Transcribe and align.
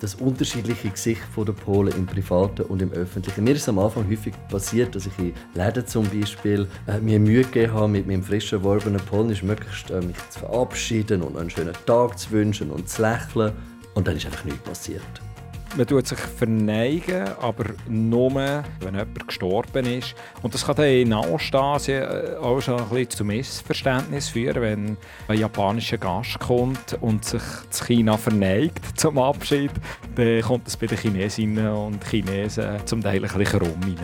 das 0.00 0.14
unterschiedliche 0.16 0.90
Gesicht 0.90 1.22
der 1.36 1.52
Polen 1.52 1.96
im 1.96 2.06
Privaten 2.06 2.62
und 2.62 2.82
im 2.82 2.92
Öffentlichen. 2.92 3.44
Mir 3.44 3.54
ist 3.54 3.68
am 3.68 3.78
Anfang 3.78 4.08
häufig 4.08 4.34
passiert, 4.48 4.94
dass 4.94 5.06
ich 5.06 5.18
in 5.18 5.32
Läden 5.54 5.86
zum 5.86 6.08
Beispiel 6.08 6.66
äh, 6.86 6.98
mir 7.00 7.18
Mühe 7.18 7.44
gegeben 7.44 7.72
habe, 7.72 7.88
mit 7.88 8.06
meinem 8.06 8.22
frisch 8.22 8.52
erworbenen 8.52 9.00
Polnisch 9.00 9.42
möglichst 9.42 9.90
äh, 9.90 10.00
mich 10.00 10.16
zu 10.30 10.40
verabschieden 10.40 11.22
und 11.22 11.36
einen 11.36 11.50
schönen 11.50 11.74
Tag 11.86 12.18
zu 12.18 12.30
wünschen 12.30 12.70
und 12.70 12.88
zu 12.88 13.02
lächeln. 13.02 13.52
Und 13.94 14.06
dann 14.06 14.16
ist 14.16 14.26
einfach 14.26 14.44
nichts 14.44 14.62
passiert. 14.62 15.02
Man 15.76 15.86
tut 15.86 16.06
sich 16.06 16.18
verneigen, 16.18 17.28
aber 17.38 17.64
nur, 17.86 18.34
wenn 18.34 18.94
jemand 18.94 19.26
gestorben 19.26 19.84
ist. 19.84 20.14
Und 20.42 20.54
das 20.54 20.64
kann 20.64 20.76
dann 20.76 20.86
in 20.86 21.12
Ostasien 21.12 22.02
äh, 22.02 22.36
auch 22.40 22.62
schon 22.62 22.80
ein 22.80 22.88
bisschen 22.88 23.10
zu 23.10 23.24
Missverständnis 23.26 24.30
führen, 24.30 24.62
wenn 24.62 24.96
ein 25.28 25.38
japanischer 25.38 25.98
Gast 25.98 26.38
kommt 26.38 26.96
und 27.02 27.26
sich 27.26 27.42
zu 27.68 27.84
China 27.84 28.16
verneigt 28.16 28.98
zum 28.98 29.18
Abschied. 29.18 29.72
Dann 30.14 30.40
kommt 30.40 30.66
es 30.66 30.78
bei 30.78 30.86
den 30.86 30.96
Chinesinnen 30.96 31.68
und 31.68 32.02
Chinesen 32.08 32.86
zum 32.86 33.02
Teil 33.02 33.22
ein 33.22 33.38
bisschen 33.38 33.60
rum. 33.60 33.96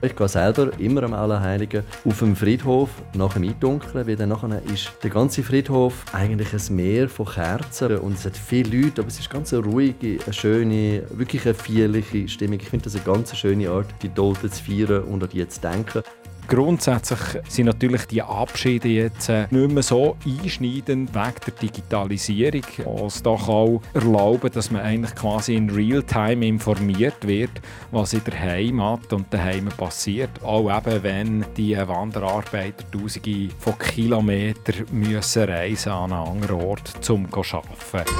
Ich 0.00 0.14
gehe 0.14 0.28
selber 0.28 0.70
immer 0.78 1.02
am 1.02 1.12
Allerheiligen 1.12 1.82
auf 2.04 2.20
dem 2.20 2.36
Friedhof 2.36 2.88
nach 3.14 3.32
dem 3.32 3.42
Eindunkeln, 3.42 4.06
weil 4.06 4.14
dann 4.14 4.28
nachher 4.28 4.62
ist 4.72 4.92
der 5.02 5.10
ganze 5.10 5.42
Friedhof 5.42 6.04
eigentlich 6.12 6.52
ein 6.52 6.76
Meer 6.76 7.08
von 7.08 7.26
Kerzen 7.26 7.98
und 7.98 8.14
es 8.14 8.24
hat 8.24 8.36
viele 8.36 8.76
Leute, 8.76 9.00
aber 9.00 9.08
es 9.08 9.18
ist 9.18 9.28
ganz 9.28 9.52
eine 9.52 9.64
ruhige, 9.64 10.18
eine 10.22 10.32
schöne, 10.32 11.02
wirklich 11.10 11.44
eine 11.46 11.54
feierliche 11.54 12.28
Stimmung. 12.28 12.60
Ich 12.60 12.68
finde 12.68 12.84
das 12.84 12.94
eine 12.94 13.04
ganz 13.04 13.36
schöne 13.36 13.70
Art, 13.70 13.88
die 14.00 14.08
Toten 14.08 14.52
zu 14.52 14.62
feiern 14.62 15.02
und 15.02 15.24
an 15.24 15.30
die 15.30 15.48
zu 15.48 15.60
denken. 15.60 16.04
Grundsätzlich 16.48 17.20
sind 17.46 17.66
natürlich 17.66 18.06
die 18.06 18.22
Abschiede 18.22 18.88
jetzt 18.88 19.28
äh, 19.28 19.46
nicht 19.50 19.70
mehr 19.70 19.82
so 19.82 20.16
einschneidend 20.24 21.14
wegen 21.14 21.34
der 21.46 21.54
Digitalisierung, 21.60 22.62
was 22.86 23.22
doch 23.22 23.48
auch 23.50 23.82
erlauben, 23.92 24.50
dass 24.50 24.70
man 24.70 24.80
eigentlich 24.80 25.14
quasi 25.14 25.56
in 25.56 25.68
Realtime 25.68 26.46
informiert 26.46 27.26
wird, 27.28 27.50
was 27.90 28.14
in 28.14 28.24
der 28.24 28.40
Heimat 28.40 29.12
und 29.12 29.26
daheim 29.30 29.66
passiert. 29.66 30.30
Auch 30.42 30.74
eben, 30.74 31.02
wenn 31.02 31.44
die 31.54 31.76
Wanderarbeiter 31.76 32.90
Tausende 32.90 33.50
von 33.58 33.78
Kilometern 33.78 34.86
müssen 34.90 35.42
reisen 35.42 35.92
an 35.92 36.14
einen 36.14 36.28
anderen 36.28 36.62
Ort, 36.62 37.10
um 37.10 37.30
zu 37.30 37.56
arbeiten. 37.56 38.10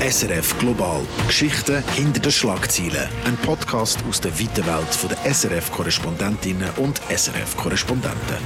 SRF 0.00 0.58
Global. 0.58 1.02
Geschichten 1.26 1.82
hinter 1.94 2.20
den 2.20 2.32
Schlagzeilen. 2.32 3.08
Ein 3.26 3.36
Podcast 3.38 3.98
aus 4.08 4.20
der 4.20 4.32
weiten 4.38 4.64
Welt 4.66 5.10
der 5.10 5.34
SRF-Korrespondentinnen 5.34 6.70
und 6.78 7.00
SRF-Korrespondenten. 7.40 8.36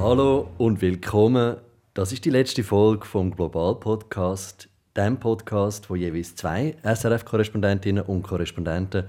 Hallo 0.00 0.48
und 0.58 0.82
willkommen. 0.82 1.58
Das 1.94 2.12
ist 2.12 2.24
die 2.24 2.30
letzte 2.30 2.64
Folge 2.64 3.06
vom 3.06 3.30
Global 3.30 3.76
Podcast, 3.76 4.68
dem 4.96 5.16
Podcast, 5.16 5.88
wo 5.88 5.94
jeweils 5.94 6.34
zwei 6.34 6.74
SRF-Korrespondentinnen 6.82 8.02
und 8.02 8.22
Korrespondenten 8.22 9.04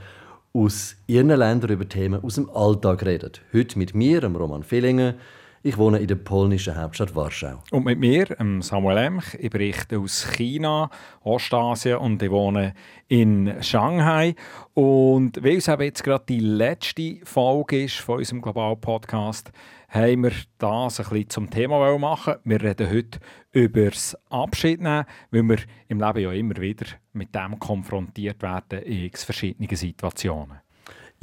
aus 0.53 0.97
ihren 1.07 1.29
Ländern 1.29 1.72
über 1.72 1.89
Themen 1.89 2.23
aus 2.23 2.35
dem 2.35 2.47
Alltag 2.52 3.03
reden. 3.03 3.31
Heute 3.52 3.79
mit 3.79 3.95
mir, 3.95 4.23
Roman 4.23 4.61
Villingen, 4.61 5.16
ich 5.64 5.78
wohne 5.78 6.00
in 6.00 6.08
der 6.08 6.16
polnischen 6.16 6.76
Hauptstadt 6.76 7.16
Warschau. 7.16 7.62
Und 7.72 7.86
mit 7.86 8.00
mir, 8.00 8.26
Samuel 8.62 8.98
Emch. 8.98 9.36
Ich 9.40 9.50
berichte 9.50 10.00
aus 10.00 10.28
China, 10.31 10.90
Ostasien 11.23 11.98
und 11.98 12.22
ich 12.23 12.31
wohne 12.31 12.73
in 13.08 13.62
Shanghai. 13.62 14.36
Und 14.73 15.44
weil 15.44 15.58
es 15.58 15.68
jetzt 15.68 16.03
gerade 16.03 16.26
die 16.28 16.40
letzte 16.40 17.20
Folge 17.23 17.84
ist 17.84 18.00
von 18.00 18.18
unserem 18.18 18.42
Global 18.42 18.76
Podcast, 18.76 19.52
haben 19.90 20.23
wir 20.23 20.31
das 20.58 21.00
ein 21.00 21.09
bisschen 21.09 21.30
zum 21.30 21.50
Thema 21.50 21.98
machen. 21.98 22.36
Wir 22.44 22.62
reden 22.62 22.90
heute 22.90 23.20
über 23.52 23.90
das 23.90 24.18
Abschiednehmen, 24.30 25.06
weil 25.30 25.44
wir 25.44 25.58
im 25.90 26.00
Leben 26.00 26.20
ja 26.20 26.31
immer 26.31 26.58
wieder 26.58 26.86
mit 27.14 27.36
dem 27.36 27.59
konfrontiert 27.59 28.42
werden 28.42 28.81
in 28.84 29.12
verschiedenen 29.12 29.75
Situationen. 29.75 30.59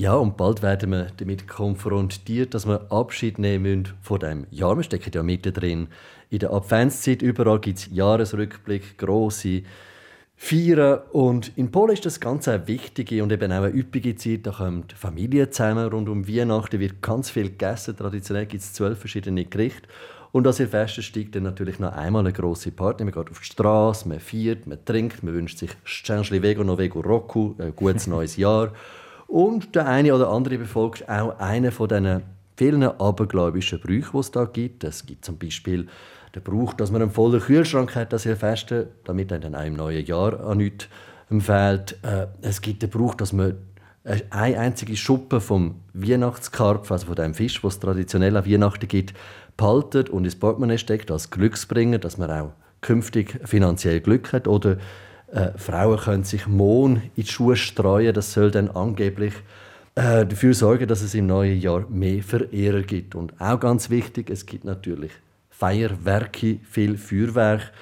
Ja, 0.01 0.15
und 0.15 0.37
bald 0.37 0.63
werden 0.63 0.93
wir 0.93 1.09
damit 1.17 1.49
konfrontiert, 1.49 2.55
dass 2.55 2.69
wir 2.69 2.87
Abschied 2.93 3.41
nehmen 3.41 3.63
müssen 3.65 3.95
von 4.01 4.21
dem 4.21 4.47
Jahr. 4.53 4.77
Wir 4.77 4.85
stecken 4.85 5.11
ja 5.13 5.25
mittendrin. 5.25 5.89
In 6.31 6.39
der 6.39 6.53
Adventszeit 6.53 7.21
überall 7.21 7.59
gibt 7.59 7.81
es 7.81 7.89
Jahresrückblick, 7.91 8.97
grosse 8.97 9.63
Feiern. 10.37 11.01
Und 11.11 11.51
in 11.59 11.73
Polen 11.73 11.95
ist 11.95 12.07
das 12.07 12.21
ganz 12.21 12.47
eine 12.47 12.69
wichtige 12.69 13.25
und 13.25 13.33
eben 13.33 13.51
auch 13.51 13.65
eine 13.65 13.75
üppige 13.75 14.15
Zeit. 14.15 14.47
Da 14.47 14.53
die 14.71 14.95
Familien 14.95 15.51
zusammen. 15.51 15.89
Rund 15.89 16.09
um 16.09 16.29
Weihnachten 16.29 16.79
wird 16.79 17.03
ganz 17.03 17.29
viel 17.29 17.49
gegessen. 17.49 17.97
Traditionell 17.97 18.47
gibt 18.47 18.63
es 18.63 18.73
zwölf 18.75 19.01
verschiedene 19.01 19.47
Gerichte. 19.47 19.89
Und 20.31 20.47
an 20.47 20.53
Silvester 20.53 21.03
steigt 21.03 21.35
dann 21.35 21.43
natürlich 21.43 21.81
noch 21.81 21.93
einmal 21.93 22.21
eine 22.21 22.33
grosse 22.33 22.71
Party. 22.71 23.03
Man 23.03 23.15
geht 23.15 23.31
auf 23.33 23.41
die 23.41 23.47
Straße, 23.47 24.09
man 24.09 24.21
feiert, 24.21 24.69
man 24.69 24.79
trinkt, 24.85 25.25
man 25.25 25.35
wünscht 25.35 25.59
sich 25.59 25.71
Stängli 25.83 26.41
Vego 26.41 26.63
Novego 26.63 27.01
Roku, 27.01 27.57
ein 27.59 27.75
gutes 27.75 28.07
neues 28.07 28.37
Jahr. 28.37 28.73
Und 29.29 29.75
der 29.75 29.87
eine 29.87 30.15
oder 30.15 30.31
andere 30.31 30.59
befolgt 30.59 31.09
auch 31.09 31.39
einen 31.39 31.71
von 31.71 31.89
diesen 31.89 32.23
vielen 32.57 32.83
abergläubischen 32.83 33.79
Brüchen, 33.79 34.11
die 34.13 34.19
es 34.19 34.31
da 34.33 34.47
gibt. 34.47 34.83
Es 34.83 35.07
gibt 35.07 35.25
zum 35.25 35.39
Beispiel 35.39 35.87
den 36.35 36.43
Brauch, 36.43 36.73
dass 36.73 36.91
man 36.91 37.03
einen 37.03 37.11
vollen 37.11 37.41
Kühlschrank 37.41 37.95
hat, 37.95 38.13
das 38.13 38.23
Silvester, 38.23 38.87
damit 39.05 39.31
dann 39.31 39.55
auch 39.55 39.65
im 39.65 39.75
neuen 39.75 40.05
Jahr 40.05 40.41
an 40.41 40.59
nichts 40.59 40.89
fehlt. 41.39 41.99
Äh, 42.03 42.27
es 42.41 42.63
gibt 42.63 42.83
den 42.83 42.91
Brauch, 42.91 43.15
dass 43.15 43.33
man 43.33 43.59
eine 44.31 44.59
einzige 44.59 44.97
Schuppe 44.97 45.41
vom 45.41 45.83
Weihnachtskarpf, 45.93 46.91
also 46.91 47.07
von 47.07 47.17
dem 47.17 47.35
Fisch, 47.35 47.63
was 47.63 47.75
es 47.75 47.81
traditionell 47.81 48.37
an 48.37 48.47
Weihnachten 48.47 48.89
gibt, 48.89 49.13
behaltet 49.59 50.09
und 50.09 50.25
ins 50.25 50.37
Portemonnaie 50.37 50.79
steckt 50.79 51.11
als 51.11 51.31
Glücksbringer, 51.31 51.99
dass 51.99 52.17
man 52.17 52.31
auch 52.31 52.53
künftig 52.81 53.39
finanziell 53.45 54.01
Glück 54.01 54.33
hat. 54.33 54.49
Oder 54.49 54.79
äh, 55.33 55.51
Frauen 55.57 55.99
können 55.99 56.25
sich 56.25 56.47
Mohn 56.47 56.97
in 57.17 57.25
die 57.25 57.27
Schuhe 57.27 57.57
streuen. 57.57 58.15
Das 58.15 58.33
soll 58.33 58.51
dann 58.51 58.71
angeblich 58.71 59.35
äh, 59.95 60.25
dafür 60.25 60.55
sorgen, 60.55 60.87
dass 60.87 61.03
es 61.03 61.15
im 61.15 61.27
neuen 61.27 61.61
Jahr 61.61 61.85
mehr 61.89 62.23
Verehrer 62.23 62.83
gibt. 62.83 63.15
Und 63.15 63.39
auch 63.41 63.61
ganz 63.61 63.91
wichtig, 63.91 64.31
es 64.31 64.47
gibt 64.47 64.65
natürlich 64.65 65.13
Feierwerke, 65.51 66.61
viel 66.71 66.97
Feuerwerk. 66.97 67.73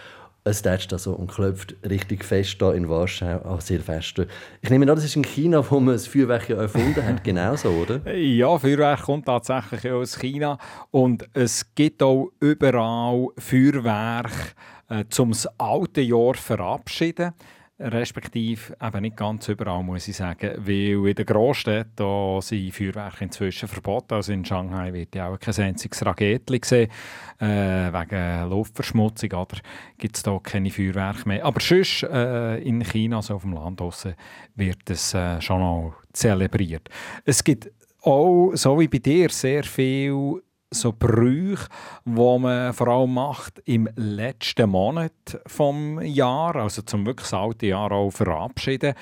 Es 0.43 0.63
tätscht 0.63 0.93
also 0.93 1.13
und 1.13 1.29
klopft 1.29 1.75
richtig 1.85 2.25
fest 2.25 2.63
da 2.63 2.73
in 2.73 2.89
Warschau 2.89 3.41
an 3.43 3.61
Silvester. 3.61 4.27
Ich 4.63 4.71
nehme 4.71 4.89
an, 4.89 4.95
das 4.95 5.05
ist 5.05 5.17
in 5.17 5.25
China, 5.25 5.65
wo 5.69 5.81
man 5.81 5.95
das 5.95 6.07
Feuerwerk 6.07 6.49
ja 6.49 6.57
erfunden 6.57 7.05
hat, 7.05 7.25
genauso, 7.25 7.69
oder? 7.69 8.01
Ja, 8.15 8.57
Feuerwerk 8.57 9.03
kommt 9.03 9.27
tatsächlich 9.27 9.91
aus 9.91 10.17
China 10.17 10.57
und 10.93 11.29
es 11.35 11.75
gibt 11.75 12.01
auch 12.01 12.31
überall 12.39 13.29
Feuerwerk 13.37 14.55
äh, 14.89 15.05
zum 15.09 15.33
alte 15.59 16.01
Jahr 16.01 16.35
verabschieden. 16.35 17.33
Respektive 17.79 18.75
eben 18.81 19.03
nicht 19.03 19.19
ganz 19.19 19.49
überall, 19.49 19.83
muss 19.83 20.09
ich 20.09 20.17
sagen. 20.17 20.55
Weil 20.57 21.09
in 21.09 21.15
den 21.15 21.27
Großstädten 21.27 22.41
sind 22.41 22.75
Feuerwerke 22.75 23.25
inzwischen 23.25 23.69
verboten. 23.69 24.15
Also 24.15 24.33
in 24.33 24.47
Shanghai 24.47 24.95
wird 24.95 25.15
ja 25.15 25.29
auch 25.29 25.39
kein 25.39 25.55
einziges 25.61 26.05
Raketli 26.07 26.59
gesehen. 26.59 26.91
Äh, 27.39 27.93
wegen 27.93 28.49
Luftverschmutzung 28.49 29.31
oder 29.33 29.59
gibt 29.99 30.17
es 30.17 30.23
da 30.23 30.41
keine 30.43 30.71
Feuerwerke 30.71 31.29
mehr. 31.29 31.45
Aber 31.45 31.61
sonst 31.61 32.03
äh, 32.05 32.63
in 32.63 32.83
China, 32.83 33.17
also 33.17 33.35
auf 33.35 33.43
dem 33.43 33.53
Land 33.53 33.81
draussen, 33.81 34.15
wird 34.55 34.89
es 34.89 35.13
äh, 35.13 35.39
schon 35.43 35.61
auch 35.61 35.93
zelebriert. 36.15 36.89
Es 37.27 37.45
gibt 37.45 37.71
auch, 38.01 38.53
so 38.55 38.81
wie 38.81 38.89
bei 38.89 38.99
dir, 38.99 39.29
sehr 39.29 39.65
viel 39.65 40.41
so 40.77 40.93
Brüche, 40.93 41.69
die 42.05 42.11
man 42.11 42.73
vor 42.73 42.89
allem 42.89 43.15
macht 43.15 43.61
im 43.65 43.89
letzten 43.97 44.71
Monat 44.71 45.41
vom 45.47 46.01
Jahr, 46.01 46.57
also 46.57 46.83
zum 46.83 47.07
wirklich 47.07 47.29
das 47.31 47.35
alte 47.35 47.67
Jahr 47.67 47.91
auch 47.93 48.11
verabschieden. 48.11 48.95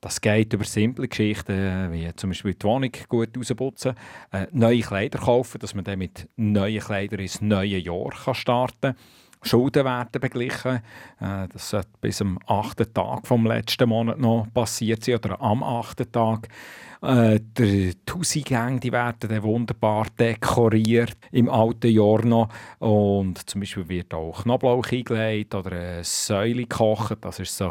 Das 0.00 0.20
geht 0.20 0.52
über 0.52 0.64
simple 0.64 1.08
Geschichten, 1.08 1.92
wie 1.92 2.14
zum 2.14 2.30
Beispiel 2.30 2.54
die 2.54 2.64
Wohnung 2.64 2.92
gut 3.08 3.36
rausputzen, 3.36 3.94
äh, 4.30 4.46
neue 4.52 4.80
Kleider 4.80 5.18
kaufen, 5.18 5.58
dass 5.58 5.74
man 5.74 5.84
dann 5.84 5.98
mit 5.98 6.28
neuen 6.36 6.80
Kleidern 6.80 7.20
ins 7.20 7.40
neue 7.40 7.78
Jahr 7.78 8.10
kann 8.10 8.34
starten 8.34 8.94
kann. 8.94 8.96
Schulden 9.42 9.84
werden 9.84 10.20
beglichen. 10.20 10.76
Äh, 11.20 11.48
das 11.52 11.70
sollte 11.70 11.88
bis 12.00 12.20
am 12.20 12.38
achten 12.46 12.92
Tag 12.92 13.26
vom 13.26 13.46
letzten 13.46 13.88
Monat 13.88 14.18
noch 14.18 14.46
passiert 14.52 15.04
sein 15.04 15.16
oder 15.16 15.40
am 15.40 15.62
achten 15.62 16.10
Tag. 16.10 16.48
Äh, 17.02 17.40
die 17.58 17.92
Hausgänge 18.10 18.80
die 18.80 18.92
werden 18.92 19.28
dann 19.28 19.42
wunderbar 19.42 20.06
dekoriert 20.18 21.16
im 21.30 21.48
alten 21.48 21.90
Jahr 21.90 22.24
noch. 22.24 22.48
Und 22.78 23.48
zum 23.48 23.60
Beispiel 23.60 23.88
wird 23.88 24.14
auch 24.14 24.42
Knoblauch 24.42 24.90
eingelegt 24.90 25.54
oder 25.54 25.72
eine 25.72 26.04
Säule 26.04 26.62
gekocht. 26.62 27.18
Das 27.20 27.38
ist 27.38 27.56
so 27.56 27.70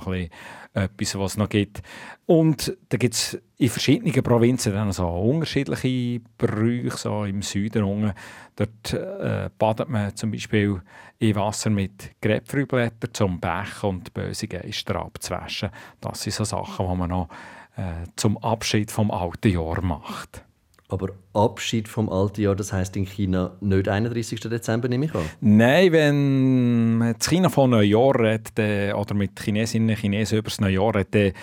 etwas, 0.73 1.17
was 1.17 1.31
es 1.31 1.37
noch 1.37 1.49
gibt. 1.49 1.81
Und 2.25 2.75
da 2.89 2.97
gibt 2.97 3.13
es 3.13 3.39
in 3.57 3.69
verschiedenen 3.69 4.23
Provinzen 4.23 4.73
dann 4.73 4.91
so 4.91 5.07
unterschiedliche 5.07 6.21
Brüche, 6.37 6.97
so 6.97 7.23
im 7.23 7.41
Süden 7.41 7.83
unten. 7.83 8.13
Dort 8.55 8.93
äh, 8.93 9.49
badet 9.57 9.89
man 9.89 10.15
zum 10.15 10.31
Beispiel 10.31 10.81
in 11.19 11.35
Wasser 11.35 11.69
mit 11.69 12.11
Grapefruitblättern 12.21 13.13
zum 13.13 13.39
Bech 13.39 13.83
und 13.83 14.13
böse 14.13 14.47
Geister 14.47 14.97
abzuwaschen. 14.97 15.69
Das 16.01 16.23
sind 16.23 16.33
so 16.33 16.43
Sachen, 16.43 16.87
die 16.89 16.97
man 16.97 17.09
noch 17.09 17.29
äh, 17.77 18.07
zum 18.15 18.37
Abschied 18.37 18.91
vom 18.91 19.11
alten 19.11 19.51
Jahr 19.51 19.81
macht. 19.81 20.43
Aber 20.87 21.09
Abschied 21.33 21.87
vom 21.87 22.09
alten 22.09 22.41
Jahr, 22.41 22.55
das 22.55 22.71
heißt 22.71 22.95
in 22.95 23.05
China 23.05 23.57
nicht 23.59 23.87
31. 23.87 24.39
Dezember, 24.39 24.87
nehme 24.87 25.05
ich 25.05 25.15
an? 25.15 25.25
Nein, 25.41 25.91
wenn 25.91 27.15
China 27.19 27.49
von 27.49 27.71
Neujahr 27.71 28.19
redet 28.19 28.93
oder 28.95 29.15
mit 29.15 29.39
Chinesinnen 29.39 29.89
und 29.89 29.95
Chinesen 29.97 30.37
über 30.37 30.49
das 30.49 30.61
Neujahr 30.61 30.95
redet, 30.95 31.35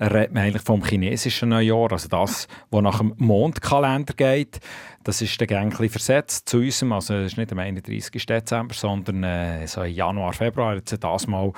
redet 0.00 0.32
man 0.32 0.44
eigentlich 0.44 0.62
vom 0.62 0.84
chinesischen 0.84 1.48
Neujahr, 1.48 1.92
also 1.92 2.08
das, 2.08 2.48
was 2.70 2.82
nach 2.82 2.98
dem 2.98 3.14
Mondkalender 3.16 4.14
geht. 4.14 4.60
Das 5.04 5.22
ist 5.22 5.40
dann 5.40 5.72
ein 5.72 5.88
versetzt 5.88 6.48
zu 6.48 6.58
unserem, 6.58 6.92
also 6.92 7.14
es 7.14 7.32
ist 7.32 7.38
nicht 7.38 7.52
am 7.52 7.60
31. 7.60 8.26
Dezember, 8.26 8.74
sondern 8.74 9.22
äh, 9.22 9.66
so 9.66 9.84
Januar, 9.84 10.32
Februar. 10.32 10.74
Jetzt 10.74 10.96
das 11.02 11.26
Mal 11.28 11.52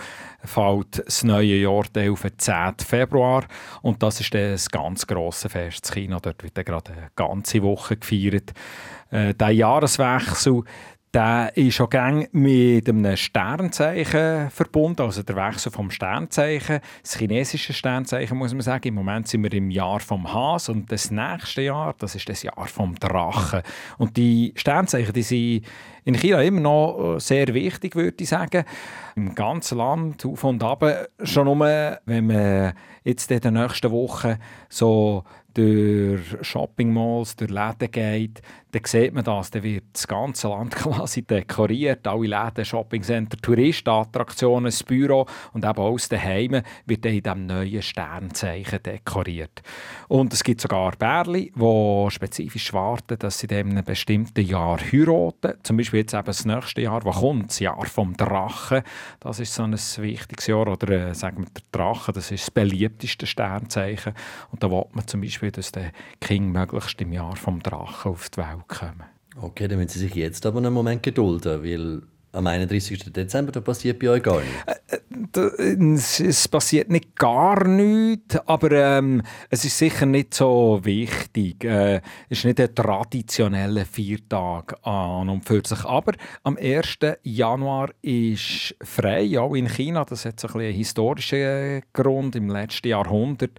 fällt 0.44 1.02
das 1.06 1.24
neue 1.24 1.56
Jahr 1.56 1.72
auf 1.72 1.90
den 1.90 2.38
10. 2.38 2.74
Februar 2.86 3.44
und 3.82 4.02
das 4.02 4.20
ist 4.20 4.34
dann 4.34 4.52
ein 4.52 4.60
ganz 4.70 5.06
grosses 5.06 5.50
Fest 5.50 5.88
in 5.88 5.94
China. 5.94 6.18
Dort 6.20 6.42
wird 6.42 6.56
dann 6.58 6.64
gerade 6.64 6.92
eine 6.92 7.08
ganze 7.16 7.62
Woche 7.62 7.96
gefeiert. 7.96 8.52
Äh, 9.10 9.34
der 9.34 9.50
Jahreswechsel, 9.50 10.62
der 11.14 11.56
ist 11.56 11.80
auch 11.80 11.88
gang 11.88 12.28
mit 12.32 12.88
einem 12.88 13.16
Sternzeichen 13.16 14.50
verbunden, 14.50 15.02
also 15.02 15.22
der 15.22 15.36
Wechsel 15.36 15.72
vom 15.72 15.90
Sternzeichen, 15.90 16.80
das 17.02 17.16
chinesische 17.16 17.72
Sternzeichen 17.72 18.36
muss 18.36 18.52
man 18.52 18.60
sagen. 18.60 18.88
Im 18.88 18.94
Moment 18.94 19.26
sind 19.26 19.42
wir 19.42 19.52
im 19.54 19.70
Jahr 19.70 20.00
vom 20.00 20.32
Has 20.32 20.68
und 20.68 20.92
das 20.92 21.10
nächste 21.10 21.62
Jahr, 21.62 21.94
das 21.98 22.14
ist 22.14 22.28
das 22.28 22.42
Jahr 22.42 22.66
vom 22.66 22.94
Drachen. 22.96 23.62
Und 23.96 24.16
die 24.16 24.52
Sternzeichen, 24.56 25.12
die 25.14 25.22
sind 25.22 25.66
in 26.04 26.14
China 26.14 26.42
immer 26.42 26.60
noch 26.60 27.18
sehr 27.18 27.48
wichtig, 27.54 27.94
würde 27.96 28.22
ich 28.22 28.28
sagen. 28.28 28.64
Im 29.16 29.34
ganzen 29.34 29.78
Land, 29.78 30.24
auf 30.24 30.44
und 30.44 30.62
ab. 30.62 30.84
Schon 31.22 31.46
nur, 31.46 31.98
wenn 32.04 32.26
man 32.26 32.72
jetzt 33.04 33.30
in 33.30 33.40
den 33.40 33.54
nächsten 33.54 33.90
Wochen 33.90 34.36
so 34.68 35.24
durch 35.54 36.20
Shopping 36.42 36.92
Malls, 36.92 37.34
durch 37.36 37.50
Läden 37.50 37.90
geht, 37.90 38.42
dann 38.70 38.82
sieht 38.84 39.14
man 39.14 39.24
das. 39.24 39.50
Dann 39.50 39.62
wird 39.62 39.84
das 39.92 40.06
ganze 40.06 40.48
Land 40.48 40.74
quasi 40.76 41.22
dekoriert. 41.22 42.06
Alle 42.06 42.26
Läden, 42.26 42.64
Shoppingcenter, 42.64 43.38
Touristenattraktionen, 43.38 44.66
das 44.66 44.82
Büro 44.82 45.26
und 45.52 45.64
eben 45.64 45.78
aus 45.78 46.08
den 46.08 46.22
Heimen 46.22 46.62
wird 46.86 47.06
in 47.06 47.22
diesem 47.22 47.46
neuen 47.46 47.82
Sternzeichen 47.82 48.82
dekoriert. 48.82 49.62
Und 50.08 50.32
es 50.32 50.44
gibt 50.44 50.60
sogar 50.60 50.92
Bärli, 50.92 51.52
die 51.54 52.06
spezifisch 52.10 52.72
warten, 52.72 53.18
dass 53.18 53.38
sie 53.38 53.46
in 53.46 53.70
einem 53.70 53.84
bestimmten 53.84 54.44
Jahr 54.44 54.78
heiraten. 54.78 55.54
Zum 55.62 55.76
Beispiel 55.76 56.00
jetzt 56.00 56.14
eben 56.14 56.26
das 56.26 56.44
nächste 56.44 56.82
Jahr, 56.82 57.00
das 57.00 57.16
kommt, 57.16 57.50
das 57.50 57.60
Jahr 57.60 57.86
vom 57.86 58.16
Drachen. 58.16 58.82
Das 59.20 59.40
ist 59.40 59.54
so 59.54 59.62
ein 59.62 59.72
wichtiges 59.72 60.46
Jahr. 60.46 60.68
Oder 60.68 61.08
äh, 61.08 61.14
sagen 61.14 61.38
wir, 61.38 61.46
der 61.46 61.62
Drache, 61.72 62.12
das 62.12 62.30
ist 62.30 62.44
das 62.44 62.50
beliebteste 62.50 63.26
Sternzeichen. 63.26 64.12
Und 64.50 64.62
da 64.62 64.70
will 64.70 64.84
man 64.92 65.06
zum 65.06 65.20
Beispiel, 65.20 65.50
dass 65.50 65.72
der 65.72 65.92
King 66.20 66.52
möglichst 66.52 67.00
im 67.00 67.12
Jahr 67.12 67.36
vom 67.36 67.60
Drachen 67.62 68.12
auf 68.12 68.28
die 68.28 68.38
Welt 68.38 68.57
kommen. 68.66 69.04
Okay, 69.40 69.68
dann 69.68 69.78
müssen 69.78 69.90
Sie 69.90 70.00
sich 70.00 70.14
jetzt 70.14 70.44
aber 70.46 70.58
einen 70.58 70.72
Moment 70.72 71.02
gedulden, 71.02 71.62
weil 71.62 72.02
am 72.32 72.46
31. 72.46 73.12
Dezember 73.12 73.52
da 73.52 73.60
passiert 73.60 73.98
bei 73.98 74.10
euch 74.10 74.22
gar 74.22 74.40
nichts. 74.40 75.00
Äh, 75.36 75.40
äh, 75.40 75.94
es 75.94 76.48
passiert 76.48 76.90
nicht 76.90 77.16
gar 77.16 77.66
nichts, 77.66 78.36
aber 78.46 78.72
ähm, 78.72 79.22
es 79.50 79.64
ist 79.64 79.78
sicher 79.78 80.06
nicht 80.06 80.34
so 80.34 80.80
wichtig. 80.82 81.64
Äh, 81.64 81.96
es 82.28 82.38
ist 82.38 82.44
nicht 82.44 82.60
ein 82.60 82.74
traditioneller 82.74 83.84
Viertag 83.86 84.76
an 84.86 85.28
und 85.28 85.44
für 85.44 85.62
sich. 85.64 85.84
Aber 85.84 86.12
am 86.42 86.56
1. 86.56 86.98
Januar 87.22 87.90
ist 88.02 88.74
frei, 88.82 89.38
auch 89.38 89.54
in 89.54 89.68
China. 89.68 90.04
Das 90.04 90.24
hat 90.24 90.38
so 90.38 90.48
ein 90.48 90.60
einen 90.60 90.74
historischen 90.74 91.82
Grund. 91.92 92.36
Im 92.36 92.50
letzten 92.50 92.88
Jahrhundert 92.88 93.58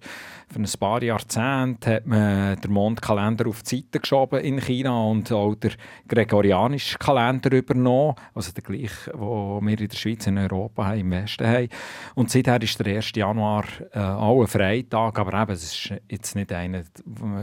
für 0.52 0.58
ein 0.58 0.80
paar 0.80 1.02
Jahrzehnte 1.02 1.94
hat 1.94 2.06
man 2.06 2.60
den 2.60 2.72
Mondkalender 2.72 3.46
auf 3.46 3.62
die 3.62 3.76
Seite 3.76 4.00
geschoben 4.00 4.40
in 4.40 4.60
China 4.60 5.04
und 5.04 5.30
auch 5.30 5.54
der 5.54 5.72
gregorianische 6.08 6.98
Kalender 6.98 7.52
übernommen, 7.52 8.16
also 8.34 8.50
der 8.52 8.64
gleiche, 8.64 9.12
den 9.12 9.66
wir 9.66 9.80
in 9.80 9.88
der 9.88 9.96
Schweiz 9.96 10.26
in 10.26 10.38
Europa 10.38 10.86
haben, 10.86 10.98
im 10.98 11.10
Westen 11.12 11.46
haben. 11.46 11.68
Und 12.16 12.30
seither 12.30 12.60
ist 12.60 12.80
der 12.80 12.96
1. 12.96 13.12
Januar 13.14 13.64
äh, 13.92 14.00
auch 14.00 14.40
ein 14.40 14.48
Freitag, 14.48 15.18
aber 15.20 15.40
eben, 15.40 15.52
es 15.52 15.62
ist 15.62 16.00
jetzt 16.10 16.34
nicht 16.34 16.52
ein 16.52 16.84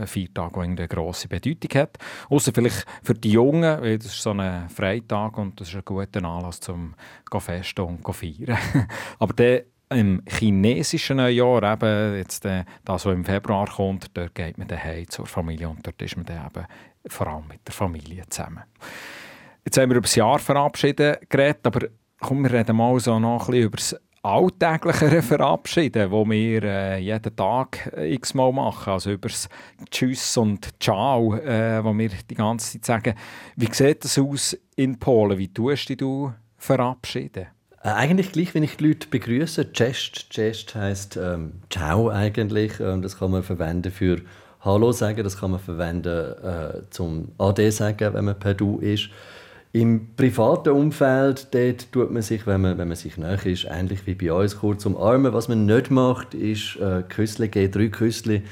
Feiertag, 0.04 0.52
der 0.52 0.62
eine 0.62 0.88
grosse 0.88 1.28
Bedeutung 1.28 1.80
hat. 1.80 1.96
Außer 2.28 2.52
vielleicht 2.52 2.84
für 3.02 3.14
die 3.14 3.30
Jungen, 3.30 3.80
weil 3.80 3.98
das 3.98 4.08
ist 4.08 4.22
so 4.22 4.32
ein 4.32 4.68
Freitag 4.68 5.38
und 5.38 5.58
das 5.58 5.68
ist 5.68 5.76
ein 5.76 5.84
guter 5.84 6.24
Anlass 6.24 6.60
zum 6.60 6.94
festen 7.38 7.80
und 7.82 8.14
feiern. 8.14 8.58
aber 9.18 9.32
der 9.32 9.64
im 9.90 10.22
chinesischen 10.26 11.16
Neujahr, 11.16 11.62
eben 11.62 12.16
jetzt, 12.16 12.44
äh, 12.44 12.64
das, 12.84 13.06
was 13.06 13.14
im 13.14 13.24
Februar 13.24 13.66
kommt, 13.68 14.06
dort 14.14 14.34
geht 14.34 14.58
man 14.58 14.68
daheim 14.68 15.08
zur 15.08 15.26
Familie 15.26 15.68
und 15.68 15.86
dort 15.86 16.00
ist 16.02 16.16
man 16.16 16.26
dann 16.26 16.46
eben 16.46 16.66
vor 17.06 17.26
allem 17.26 17.48
mit 17.48 17.66
der 17.66 17.74
Familie 17.74 18.24
zusammen. 18.28 18.64
Jetzt 19.64 19.78
haben 19.78 19.90
wir 19.90 19.96
über 19.96 20.06
das 20.06 20.14
Jahr 20.14 20.38
verabschiedet 20.38 21.28
geredet, 21.30 21.66
aber 21.66 21.88
komm, 22.20 22.42
wir 22.42 22.52
reden 22.52 22.76
mal 22.76 22.98
so 23.00 23.18
noch 23.18 23.48
ein 23.48 23.54
über 23.54 23.76
das 23.76 23.96
alltäglichere 24.22 25.22
Verabschieden, 25.22 26.10
das 26.10 26.28
wir 26.28 26.62
äh, 26.62 26.98
jeden 26.98 27.36
Tag 27.36 27.92
x-mal 27.96 28.52
machen. 28.52 28.92
Also 28.92 29.12
über 29.12 29.28
das 29.28 29.48
Tschüss 29.90 30.36
und 30.36 30.68
Ciao, 30.82 31.34
äh, 31.34 31.82
wo 31.82 31.96
wir 31.96 32.10
die 32.28 32.34
ganze 32.34 32.72
Zeit 32.72 32.84
sagen. 32.84 33.14
Wie 33.56 33.72
sieht 33.72 34.04
das 34.04 34.18
aus 34.18 34.56
in 34.76 34.98
Polen? 34.98 35.38
Wie 35.38 35.52
tust 35.52 35.88
du 35.90 35.94
dich 35.94 36.34
verabschieden? 36.56 37.46
Äh, 37.88 37.92
eigentlich 37.92 38.32
gleich, 38.32 38.54
wenn 38.54 38.62
ich 38.62 38.76
die 38.76 38.88
Leute 38.88 39.08
begrüße. 39.08 39.72
Cześć, 39.72 40.28
Cześć 40.28 40.74
heisst 40.74 41.16
ähm, 41.16 41.52
Ciao 41.70 42.10
eigentlich. 42.10 42.80
Ähm, 42.80 43.00
das 43.00 43.18
kann 43.18 43.30
man 43.30 43.42
verwenden 43.42 43.90
für 43.90 44.20
Hallo 44.60 44.92
sagen, 44.92 45.24
das 45.24 45.38
kann 45.38 45.52
man 45.52 45.60
verwenden 45.60 46.34
äh, 46.42 46.82
zum 46.90 47.28
Ade 47.38 47.72
sagen, 47.72 48.12
wenn 48.12 48.26
man 48.26 48.38
per 48.38 48.52
Du 48.52 48.78
ist. 48.78 49.08
Im 49.72 50.14
privaten 50.16 50.70
Umfeld 50.70 51.54
dort 51.54 51.90
tut 51.90 52.10
man 52.10 52.20
sich, 52.20 52.46
wenn 52.46 52.60
man, 52.60 52.76
wenn 52.76 52.88
man 52.88 52.96
sich 52.96 53.16
näher 53.16 53.46
ist, 53.46 53.66
ähnlich 53.70 54.06
wie 54.06 54.14
bei 54.14 54.32
uns, 54.32 54.58
kurz 54.58 54.84
umarmen. 54.84 55.32
Was 55.32 55.48
man 55.48 55.64
nicht 55.64 55.90
macht, 55.90 56.34
ist 56.34 56.76
äh, 56.76 57.02
Küssle 57.08 57.48
geben, 57.48 57.72
drei 57.72 57.88
Küssle. 57.88 58.42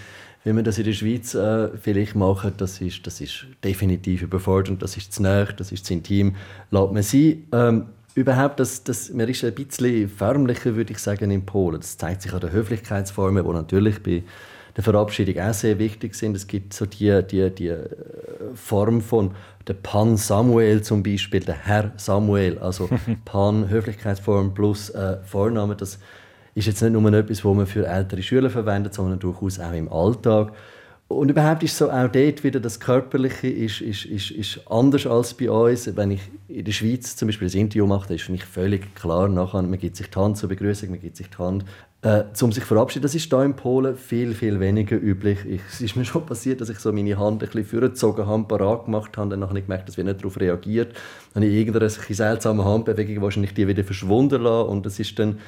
Wie 0.44 0.52
man 0.52 0.64
das 0.64 0.78
in 0.78 0.84
der 0.84 0.92
Schweiz 0.92 1.34
äh, 1.34 1.68
vielleicht 1.76 2.14
macht, 2.14 2.60
das 2.60 2.80
ist, 2.80 3.06
das 3.06 3.20
ist 3.20 3.46
definitiv 3.64 4.22
überfordernd, 4.22 4.80
das 4.80 4.96
ist 4.96 5.12
zu 5.12 5.22
nah, 5.22 5.44
das 5.44 5.72
ist 5.72 5.84
zu 5.84 5.92
intim. 5.92 6.36
Lässt 6.70 6.92
man 6.92 7.02
sein. 7.02 7.48
Ähm, 7.52 7.86
überhaupt, 8.16 8.58
das, 8.58 8.82
das, 8.82 9.10
man 9.10 9.28
ist 9.28 9.44
ein 9.44 9.54
bisschen 9.54 10.08
förmlicher, 10.08 10.74
würde 10.74 10.92
ich 10.92 10.98
sagen, 10.98 11.30
in 11.30 11.44
Polen. 11.44 11.80
Das 11.80 11.98
zeigt 11.98 12.22
sich 12.22 12.32
an 12.32 12.40
den 12.40 12.50
Höflichkeitsformen, 12.50 13.44
die 13.44 13.52
natürlich 13.52 14.02
bei 14.02 14.24
der 14.74 14.82
Verabschiedung 14.82 15.38
auch 15.38 15.52
sehr 15.52 15.78
wichtig 15.78 16.14
sind. 16.14 16.34
Es 16.34 16.46
gibt 16.46 16.72
so 16.72 16.86
die, 16.86 17.22
die, 17.30 17.50
die 17.50 17.68
äh, 17.68 17.88
Form 18.54 19.02
von 19.02 19.32
der 19.68 19.74
Pan 19.74 20.16
Samuel 20.16 20.82
zum 20.82 21.02
Beispiel, 21.02 21.40
der 21.40 21.56
Herr 21.56 21.92
Samuel, 21.98 22.58
also 22.58 22.88
Pan 23.26 23.68
Höflichkeitsform 23.68 24.54
plus 24.54 24.90
äh, 24.90 25.18
Vorname. 25.22 25.76
Das 25.76 25.98
ist 26.54 26.66
jetzt 26.66 26.80
nicht 26.80 26.92
nur 26.92 27.12
etwas, 27.12 27.44
was 27.44 27.54
man 27.54 27.66
für 27.66 27.86
ältere 27.86 28.22
Schüler 28.22 28.48
verwendet, 28.48 28.94
sondern 28.94 29.18
durchaus 29.18 29.60
auch 29.60 29.72
im 29.74 29.92
Alltag. 29.92 30.52
Und 31.08 31.30
überhaupt 31.30 31.62
ist 31.62 31.76
so 31.76 31.88
auch 31.88 32.08
dort 32.08 32.42
wieder 32.42 32.58
das 32.58 32.80
Körperliche 32.80 33.46
ist, 33.46 33.80
ist, 33.80 34.06
ist, 34.06 34.32
ist 34.32 34.60
anders 34.68 35.06
als 35.06 35.34
bei 35.34 35.48
uns. 35.48 35.94
Wenn 35.96 36.10
ich 36.10 36.20
in 36.48 36.64
der 36.64 36.72
Schweiz 36.72 37.14
zum 37.14 37.28
Beispiel 37.28 37.48
ein 37.48 37.56
Interview 37.56 37.86
mache, 37.86 38.12
ist 38.12 38.24
für 38.24 38.32
mich 38.32 38.44
völlig 38.44 38.92
klar, 38.96 39.28
nachher, 39.28 39.62
man 39.62 39.78
gibt 39.78 39.94
sich 39.94 40.10
die 40.10 40.18
Hand 40.18 40.36
zur 40.36 40.48
Begrüßung, 40.48 40.90
man 40.90 41.00
gibt 41.00 41.16
sich 41.16 41.30
die 41.30 41.38
Hand, 41.38 41.64
äh, 42.02 42.24
um 42.42 42.50
sich 42.50 42.64
verabschieden. 42.64 43.04
Das 43.04 43.14
ist 43.14 43.30
hier 43.30 43.42
in 43.44 43.54
Polen 43.54 43.96
viel, 43.96 44.34
viel 44.34 44.58
weniger 44.58 44.96
üblich. 44.96 45.38
Ich, 45.46 45.60
es 45.70 45.80
ist 45.80 45.94
mir 45.94 46.04
schon 46.04 46.26
passiert, 46.26 46.60
dass 46.60 46.70
ich 46.70 46.80
so 46.80 46.92
meine 46.92 47.16
Hand 47.16 47.40
ein 47.40 47.50
bisschen 47.50 47.64
vorgezogen 47.64 48.26
habe, 48.26 48.42
parat 48.42 48.86
gemacht 48.86 49.16
habe, 49.16 49.30
dann 49.30 49.48
habe 49.48 49.56
ich 49.60 49.64
gemerkt, 49.64 49.88
dass 49.88 49.96
wir 49.96 50.02
nicht 50.02 50.18
darauf 50.18 50.40
reagiert. 50.40 50.92
Dann 51.34 51.44
habe 51.44 51.52
ich 51.52 51.56
irgendeine 51.56 51.88
seltsame 51.88 52.64
Handbewegung 52.64 53.22
wahrscheinlich 53.22 53.54
die 53.54 53.68
wieder 53.68 53.84
verschwunden 53.84 54.42
lassen 54.42 54.70
und 54.70 54.84
das 54.84 54.98
ist 54.98 55.16
dann 55.20 55.38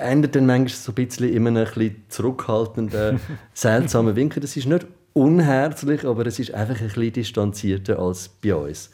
endet 0.00 0.34
dann 0.36 0.46
manchmal 0.46 0.68
so 0.68 0.92
ein 0.92 0.94
bisschen 0.94 1.30
einem 1.46 1.66
ein 1.66 1.94
zurückhaltenden, 2.08 3.20
seltsamen 3.54 4.16
Winkel. 4.16 4.40
Das 4.40 4.56
ist 4.56 4.66
nicht 4.66 4.86
unherzlich, 5.12 6.04
aber 6.04 6.26
es 6.26 6.38
ist 6.38 6.54
einfach 6.54 6.80
ein 6.80 6.86
bisschen 6.86 7.12
distanzierter 7.12 7.98
als 7.98 8.28
bei 8.28 8.54
uns. 8.54 8.90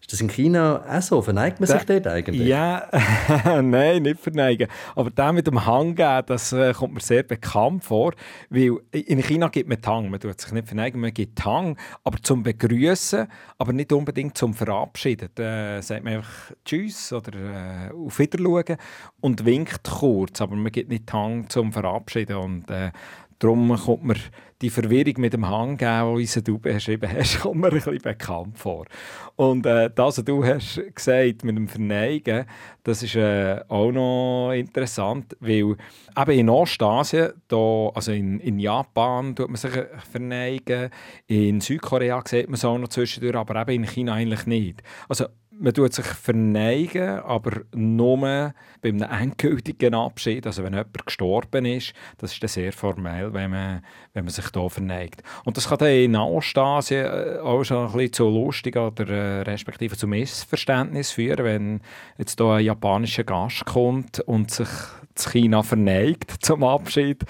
Ist 0.00 0.12
das 0.12 0.20
in 0.22 0.28
China 0.28 0.82
auch 0.88 1.02
so? 1.02 1.22
Verneigt 1.22 1.60
man 1.60 1.68
sich 1.68 1.82
dort 1.84 2.06
eigentlich? 2.06 2.46
Ja, 2.46 2.88
nein, 3.62 4.02
nicht 4.02 4.18
verneigen. 4.18 4.68
Aber 4.96 5.10
der 5.10 5.32
mit 5.32 5.46
dem 5.46 5.64
Hang 5.66 5.94
geben, 5.94 6.22
das 6.26 6.52
äh, 6.52 6.72
kommt 6.72 6.94
mir 6.94 7.00
sehr 7.00 7.22
bekannt 7.22 7.84
vor. 7.84 8.14
Weil 8.48 8.78
in 8.92 9.22
China 9.22 9.48
gibt 9.48 9.68
man 9.68 9.78
Hang. 9.84 10.10
Man 10.10 10.18
tut 10.18 10.40
sich 10.40 10.52
nicht 10.52 10.66
verneigen, 10.66 11.00
man 11.00 11.12
gibt 11.12 11.44
Hang. 11.44 11.76
Aber 12.02 12.18
zum 12.22 12.42
Begrüßen, 12.42 13.28
aber 13.58 13.72
nicht 13.72 13.92
unbedingt 13.92 14.36
zum 14.38 14.54
Verabschieden. 14.54 15.28
Da 15.34 15.82
sagt 15.82 16.02
man 16.02 16.14
einfach 16.14 16.52
Tschüss 16.64 17.12
oder 17.12 17.90
äh, 17.90 17.92
auf 17.92 18.18
Wiedersehen 18.18 18.78
und 19.20 19.44
winkt 19.44 19.84
kurz. 19.84 20.40
Aber 20.40 20.56
man 20.56 20.72
gibt 20.72 20.88
nicht 20.88 21.12
Hang 21.12 21.48
zum 21.50 21.72
Verabschieden. 21.72 22.36
Und 22.36 22.70
äh, 22.70 22.90
darum 23.40 23.74
kommt 23.76 24.04
mir 24.04 24.16
die 24.62 24.70
Verwirrung 24.70 25.14
mit 25.16 25.32
dem 25.32 25.48
Hang, 25.48 25.80
unser 26.14 26.42
du 26.42 26.58
beschrieben 26.58 27.10
hast, 27.16 27.40
kommt 27.40 27.60
mir 27.60 27.68
ein 27.68 27.74
bisschen 27.74 27.98
bekannt 27.98 28.58
vor. 28.58 28.84
Und 29.36 29.64
äh, 29.64 29.90
das, 29.92 30.18
was 30.18 30.24
du 30.24 30.44
hast 30.44 30.80
gesagt 30.94 31.44
mit 31.44 31.56
dem 31.56 31.66
Verneigen, 31.66 32.44
das 32.84 33.02
ist 33.02 33.16
äh, 33.16 33.60
auch 33.68 33.90
noch 33.90 34.52
interessant, 34.52 35.34
weil 35.40 35.76
eben 36.16 36.30
in 36.30 36.50
Ostasien, 36.50 37.32
da, 37.48 37.88
also 37.94 38.12
in, 38.12 38.38
in 38.40 38.58
Japan 38.58 39.34
tut 39.34 39.48
man 39.48 39.56
sich 39.56 39.72
verneigen, 40.10 40.90
in 41.26 41.62
Südkorea 41.62 42.22
sieht 42.26 42.48
man 42.48 42.54
es 42.54 42.64
auch 42.64 42.78
noch 42.78 42.88
zwischendurch, 42.88 43.36
aber 43.36 43.62
eben 43.62 43.84
in 43.84 43.90
China 43.90 44.12
eigentlich 44.12 44.46
nicht. 44.46 44.82
Also 45.08 45.24
man 45.60 45.74
tut 45.74 45.92
sich 45.92 46.06
verneigen, 46.06 47.20
aber 47.20 47.62
nur 47.74 48.18
bei 48.80 48.88
einem 48.88 49.02
endgültigen 49.02 49.94
Abschied, 49.94 50.46
also 50.46 50.64
wenn 50.64 50.72
jemand 50.72 51.06
gestorben 51.06 51.66
ist, 51.66 51.92
das 52.16 52.32
ist 52.32 52.42
dann 52.42 52.48
sehr 52.48 52.72
formell, 52.72 53.32
wenn 53.34 53.50
man, 53.50 53.82
wenn 54.14 54.24
man 54.24 54.32
sich 54.32 54.48
da 54.50 54.68
verneigt. 54.68 55.22
Und 55.44 55.56
das 55.56 55.68
kann 55.68 55.86
in 55.86 56.16
Ostasien 56.16 57.04
äh, 57.04 57.38
auch 57.40 57.62
schon 57.62 57.86
ein 57.86 57.92
bisschen 57.92 58.12
zu 58.14 58.28
lustig 58.28 58.76
oder 58.76 59.06
äh, 59.08 59.42
respektive 59.42 59.96
zu 59.96 60.06
Missverständnis 60.06 61.10
führen, 61.10 61.44
wenn 61.44 61.80
jetzt 62.16 62.38
hier 62.38 62.48
ein 62.48 62.64
japanischer 62.64 63.24
Gast 63.24 63.66
kommt 63.66 64.20
und 64.20 64.50
sich 64.50 64.68
zu 65.14 65.30
China 65.30 65.62
verneigt 65.62 66.36
zum 66.40 66.64
Abschied, 66.64 67.24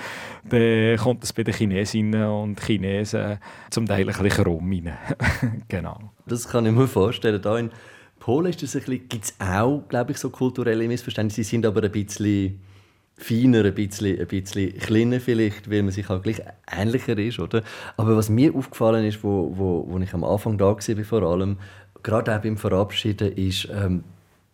dann 0.49 0.97
kommt 0.99 1.25
es 1.25 1.33
bei 1.33 1.43
den 1.43 1.55
Chinesinnen 1.55 2.29
und 2.29 2.61
Chinesen 2.61 3.39
zum 3.71 3.87
Teil 3.87 4.09
ein 4.09 4.23
bisschen 4.23 4.45
rum 4.45 4.71
genau. 5.69 5.99
Das 6.27 6.49
kann 6.49 6.67
ich 6.67 6.73
mir 6.73 6.87
vorstellen. 6.87 7.43
Da 7.43 7.59
in 7.59 7.71
Polen 8.31 8.53
ist 8.53 8.61
gibt 8.61 9.25
es 9.25 9.35
auch, 9.41 9.83
glaube 9.89 10.13
ich, 10.13 10.19
so 10.19 10.31
kulturelle 10.31 10.87
Missverständnisse. 10.87 11.43
Sie 11.43 11.51
sind 11.51 11.67
aber 11.67 11.83
ein 11.83 11.91
bisschen 11.91 12.61
feiner, 13.17 13.65
ein 13.65 13.75
bisschen, 13.75 14.21
ein 14.21 14.27
bisschen 14.29 14.79
kleiner 14.79 15.19
vielleicht, 15.19 15.69
weil 15.69 15.83
man 15.83 15.91
sich 15.91 16.09
auch 16.09 16.23
gleich 16.23 16.41
ähnlicher 16.71 17.19
ist, 17.19 17.41
oder? 17.41 17.65
Aber 17.97 18.17
was 18.17 18.31
mir 18.31 18.55
aufgefallen 18.55 19.05
ist, 19.05 19.25
wo, 19.25 19.51
wo, 19.57 19.85
wo 19.89 19.99
ich 19.99 20.15
am 20.15 20.23
Anfang 20.23 20.59
da 20.59 20.67
war, 20.67 21.05
vor 21.05 21.23
allem, 21.25 21.57
gerade 22.05 22.37
auch 22.37 22.41
beim 22.41 22.57
Verabschieden, 22.57 23.33
ist, 23.33 23.69
ähm, 23.69 24.05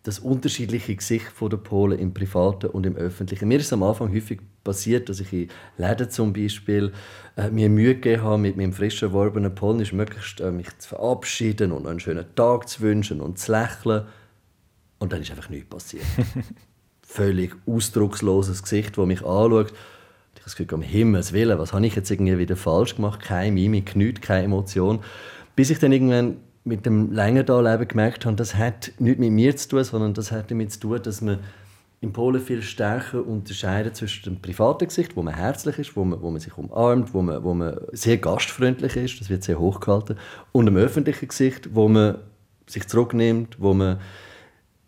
das 0.07 0.19
unterschiedliche 0.19 0.95
Gesicht 0.95 1.33
der 1.41 1.57
Polen 1.57 1.99
im 1.99 2.13
Privaten 2.13 2.67
und 2.67 2.85
im 2.85 2.95
Öffentlichen. 2.95 3.49
Mir 3.49 3.59
ist 3.59 3.73
am 3.73 3.83
Anfang 3.83 4.13
häufig 4.13 4.39
passiert, 4.63 5.09
dass 5.09 5.19
ich 5.19 5.33
in 5.33 5.49
Läden 5.77 6.09
zum 6.09 6.31
Beispiel 6.31 6.93
äh, 7.35 7.49
mir 7.49 7.69
Mühe 7.69 7.95
gegeben 7.95 8.23
habe, 8.23 8.37
mit 8.37 8.55
meinem 8.55 8.71
frisch 8.71 9.03
erworbenen 9.03 9.53
Polnisch 9.53 9.91
möglichst 9.91 10.39
äh, 10.39 10.49
mich 10.49 10.69
zu 10.77 10.89
verabschieden 10.89 11.73
und 11.73 11.85
einen 11.85 11.99
schönen 11.99 12.25
Tag 12.35 12.69
zu 12.69 12.81
wünschen 12.81 13.19
und 13.19 13.37
zu 13.37 13.51
lächeln. 13.51 14.05
Und 14.99 15.11
dann 15.11 15.21
ist 15.21 15.29
einfach 15.29 15.49
nichts 15.49 15.69
passiert. 15.69 16.05
Völlig 17.01 17.57
ausdrucksloses 17.65 18.63
Gesicht, 18.63 18.97
das 18.97 19.05
mich 19.05 19.25
anschaut. 19.25 19.73
Ich 20.35 20.39
habe 20.39 20.43
das 20.45 20.55
Gefühl, 20.55 20.73
um 20.73 20.81
Himmels 20.81 21.33
Willen, 21.33 21.59
was 21.59 21.73
habe 21.73 21.85
ich 21.85 21.95
jetzt 21.97 22.09
irgendwie 22.09 22.37
wieder 22.37 22.55
falsch 22.55 22.95
gemacht? 22.95 23.19
Keine 23.19 23.51
Mimik, 23.51 23.97
nichts, 23.97 24.21
keine 24.21 24.45
Emotion. 24.45 24.99
Bis 25.57 25.69
ich 25.69 25.79
dann 25.79 25.91
irgendwann 25.91 26.37
mit 26.67 26.85
dem 26.85 27.11
länger 27.11 27.43
da 27.43 27.59
Leben 27.59 27.87
gemerkt 27.87 28.25
habe, 28.25 28.35
das 28.35 28.55
hat 28.55 28.91
nicht 28.99 29.19
mit 29.19 29.31
mir 29.31 29.55
zu 29.55 29.69
tun, 29.69 29.83
sondern 29.83 30.13
das 30.13 30.31
hat 30.31 30.51
damit 30.51 30.71
zu 30.71 30.79
tun, 30.81 30.99
dass 31.01 31.21
man 31.21 31.39
in 31.99 32.13
Polen 32.13 32.41
viel 32.41 32.61
stärker 32.61 33.25
unterscheiden 33.25 33.93
zwischen 33.93 34.23
dem 34.25 34.41
privaten 34.41 34.87
Gesicht, 34.87 35.15
wo 35.15 35.23
man 35.23 35.33
herzlich 35.33 35.79
ist, 35.79 35.95
wo 35.95 36.03
man, 36.03 36.21
wo 36.21 36.29
man 36.29 36.39
sich 36.39 36.55
umarmt, 36.57 37.13
wo 37.13 37.21
man, 37.21 37.43
wo 37.43 37.53
man 37.53 37.79
sehr 37.91 38.17
gastfreundlich 38.17 38.95
ist, 38.95 39.19
das 39.19 39.29
wird 39.29 39.43
sehr 39.43 39.59
hochgehalten, 39.59 40.17
und 40.51 40.67
dem 40.67 40.77
öffentlichen 40.77 41.27
Gesicht, 41.27 41.73
wo 41.73 41.87
man 41.87 42.19
sich 42.67 42.87
zurücknimmt, 42.87 43.57
wo 43.59 43.73
man 43.73 43.99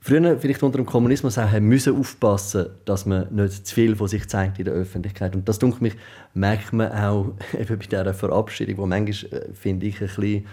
früher 0.02 0.38
vielleicht 0.38 0.62
unter 0.62 0.78
dem 0.78 0.86
Kommunismus 0.86 1.38
auch 1.38 1.50
haben 1.50 1.66
müssen 1.66 1.98
aufpassen, 1.98 2.68
dass 2.86 3.06
man 3.06 3.34
nicht 3.34 3.66
zu 3.66 3.74
viel 3.74 3.96
von 3.96 4.08
sich 4.08 4.28
zeigt 4.28 4.60
in 4.60 4.66
der 4.66 4.74
Öffentlichkeit. 4.74 5.36
Und 5.36 5.50
das 5.50 5.60
denke 5.60 5.82
mich 5.82 5.96
merkt 6.34 6.74
man 6.74 6.92
auch 6.92 7.34
eben 7.60 7.80
bei 7.80 7.86
dieser 7.86 8.14
Verabschiedung, 8.14 8.78
wo 8.78 8.86
manchmal 8.86 9.42
äh, 9.42 9.54
finde 9.54 9.88
ich 9.88 10.00
ein 10.02 10.08
bisschen 10.08 10.46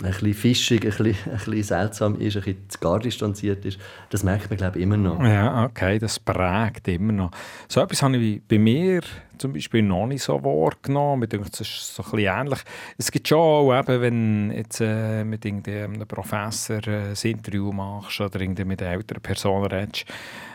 ein 0.00 0.10
bisschen 0.10 0.34
fischig, 0.34 0.84
ein 0.84 0.90
bisschen, 0.90 1.30
ein 1.30 1.32
bisschen 1.36 1.62
seltsam 1.62 2.18
ist, 2.18 2.36
ein 2.36 2.42
bisschen 2.42 2.68
zu 2.68 2.78
gar 2.78 2.98
distanziert 2.98 3.64
ist, 3.64 3.78
das 4.10 4.22
merkt 4.22 4.48
man, 4.48 4.56
glaube 4.56 4.78
ich, 4.78 4.84
immer 4.84 4.96
noch. 4.96 5.22
Ja, 5.22 5.64
okay, 5.64 5.98
das 5.98 6.18
prägt 6.18 6.88
immer 6.88 7.12
noch. 7.12 7.30
So 7.68 7.80
etwas 7.80 8.02
habe 8.02 8.16
ich 8.16 8.42
bei 8.42 8.58
mir 8.58 9.02
zum 9.36 9.52
Beispiel 9.52 9.82
noch 9.82 10.06
nicht 10.06 10.22
so 10.22 10.42
wahrgenommen. 10.42 11.24
Ich 11.24 11.28
denke, 11.28 11.50
das 11.50 11.60
ist 11.60 11.94
so 11.94 12.02
ein 12.02 12.10
bisschen 12.10 12.40
ähnlich. 12.40 12.60
Es 12.96 13.10
gibt 13.10 13.28
schon 13.28 13.38
auch, 13.38 13.78
eben, 13.78 14.00
wenn 14.00 14.50
jetzt 14.52 14.80
äh, 14.80 15.24
mit 15.24 15.44
einem 15.44 16.06
Professor 16.06 16.86
äh, 16.86 17.10
ein 17.10 17.16
Interview 17.22 17.72
machst 17.72 18.20
oder 18.20 18.38
mit 18.64 18.80
älteren 18.80 19.20
Personen 19.20 19.66
redest, 19.66 20.06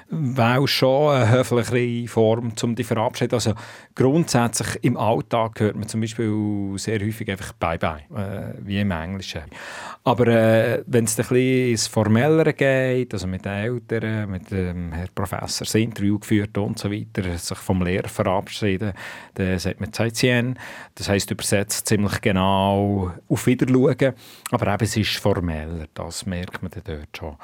wäre 0.09 0.67
schon 0.67 1.13
eine 1.13 1.29
höflichere 1.29 2.07
Form, 2.07 2.53
um 2.61 2.75
die 2.75 2.83
verabschieden. 2.83 3.33
Also 3.33 3.53
grundsätzlich 3.93 4.83
im 4.83 4.97
Alltag 4.97 5.59
hört 5.59 5.75
man 5.75 5.87
zum 5.87 6.01
Beispiel 6.01 6.73
sehr 6.77 6.99
häufig 6.99 7.29
einfach 7.29 7.53
Bye-bye, 7.53 8.05
äh, 8.15 8.53
wie 8.59 8.79
im 8.79 8.91
Englischen. 8.91 9.43
Aber 10.03 10.27
äh, 10.27 10.83
wenn 10.87 11.03
es 11.03 11.19
ein 11.19 11.23
bisschen 11.27 11.71
ins 11.71 11.87
Formellere 11.87 12.53
geht, 12.53 13.13
also 13.13 13.27
mit 13.27 13.43
den 13.43 13.51
Eltern, 13.51 14.31
mit 14.31 14.49
dem 14.49 14.93
Herr 14.93 15.07
Professor 15.13 15.65
das 15.65 15.75
Interview 15.75 16.17
geführt 16.19 16.57
und 16.57 16.79
so 16.79 16.91
weiter, 16.91 17.37
sich 17.37 17.57
vom 17.57 17.81
Lehrer 17.81 18.07
verabschieden, 18.07 18.93
dann 19.33 19.59
sagt 19.59 19.81
man 19.81 19.91
Zeitien. 19.91 20.57
Das 20.95 21.09
heisst 21.09 21.29
übersetzt 21.31 21.87
ziemlich 21.87 22.21
genau 22.21 23.11
auf 23.27 23.45
Wiederschauen. 23.45 24.13
Aber 24.51 24.73
eben, 24.73 24.83
es 24.83 24.95
ist 24.95 25.17
formeller, 25.17 25.87
das 25.93 26.25
merkt 26.25 26.61
man 26.61 26.71
dort 26.85 27.17
schon. 27.17 27.35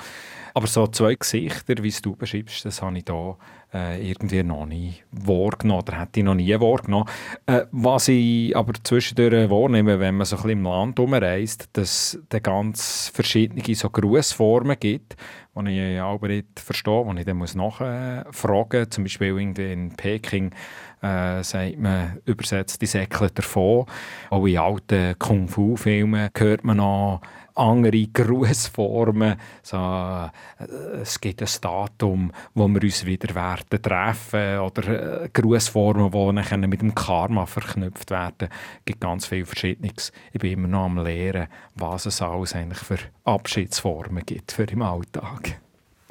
Aber 0.53 0.67
so 0.67 0.88
zwei 0.88 1.15
Gesichter, 1.15 1.81
wie 1.81 1.93
du 2.01 2.15
beschreibst, 2.15 2.63
das 2.65 2.81
habe 2.81 2.98
ich 2.98 3.05
da 3.05 3.38
äh, 3.74 4.07
irgendwie 4.07 4.43
noch 4.43 4.67
nie 4.67 4.93
wahrgenommen 5.12 5.81
oder 5.81 6.00
hätte 6.00 6.19
ich 6.19 6.24
noch 6.24 6.36
nie 6.36 6.53
wahrgenommen. 6.60 7.10
Äh, 7.48 7.65
was 7.72 8.07
ich 8.07 8.55
aber 8.55 8.74
zwischendurch 8.83 9.50
wahrnehme, 9.50 10.00
wenn 10.00 10.15
man 10.15 10.25
so 10.25 10.36
ein 10.36 10.43
bisschen 10.43 10.60
im 10.60 10.65
Land 10.65 11.00
umreist, 11.00 11.69
dass 11.74 12.19
es 12.29 12.43
ganz 12.43 13.12
verschiedene 13.13 13.63
so 13.74 13.89
Grußformen 13.89 14.77
gibt, 14.79 15.15
die 15.55 15.93
ich 15.95 16.00
aber 16.00 16.27
nicht 16.27 16.60
verstehe, 16.60 17.03
die 17.12 17.19
ich 17.19 17.25
dann 17.25 17.38
muss 17.38 17.55
nachfragen 17.55 18.79
muss. 18.79 18.89
Zum 18.89 19.03
Beispiel 19.03 19.27
irgendwie 19.27 19.72
in 19.72 19.95
Peking 19.95 20.51
äh, 21.01 21.43
sagt 21.43 21.79
man 21.79 22.19
übersetzt 22.25 22.81
die 22.81 22.86
Säckle 22.88 23.29
davon. 23.31 23.86
Auch 24.29 24.45
in 24.45 24.57
alten 24.57 25.17
Kung-Fu-Filmen 25.17 26.29
hört 26.36 26.63
man 26.63 26.77
noch 26.77 27.22
andere 27.55 28.07
Grußformen. 28.07 29.36
So, 29.62 29.77
äh, 29.77 31.01
es 31.01 31.19
gibt 31.19 31.41
ein 31.41 31.50
Datum, 31.62 32.31
wo 32.53 32.67
wir 32.67 32.81
uns 32.81 33.05
wieder 33.05 33.33
werden 33.36 33.81
treffen 33.81 34.60
oder 34.60 35.24
äh, 35.24 35.29
Grußformen, 35.33 36.12
die 36.12 36.67
mit 36.67 36.81
dem 36.81 36.95
Karma 36.95 37.45
verknüpft 37.45 38.12
werden. 38.12 38.50
Es 38.50 38.86
gibt 38.86 39.01
ganz 39.01 39.25
viele 39.25 39.45
Verschiedenes. 39.45 40.12
Ich 40.31 40.39
bin 40.39 40.53
immer 40.53 40.67
noch 40.67 40.86
am 40.86 41.03
Lehren, 41.03 41.48
was 41.75 42.05
es 42.05 42.22
alles 42.22 42.55
eigentlich 42.55 42.79
für 42.79 42.98
Abschiedsformen 43.24 44.25
gibt 44.25 44.51
für 44.51 44.63
im 44.63 44.81
Alltag. 44.81 45.60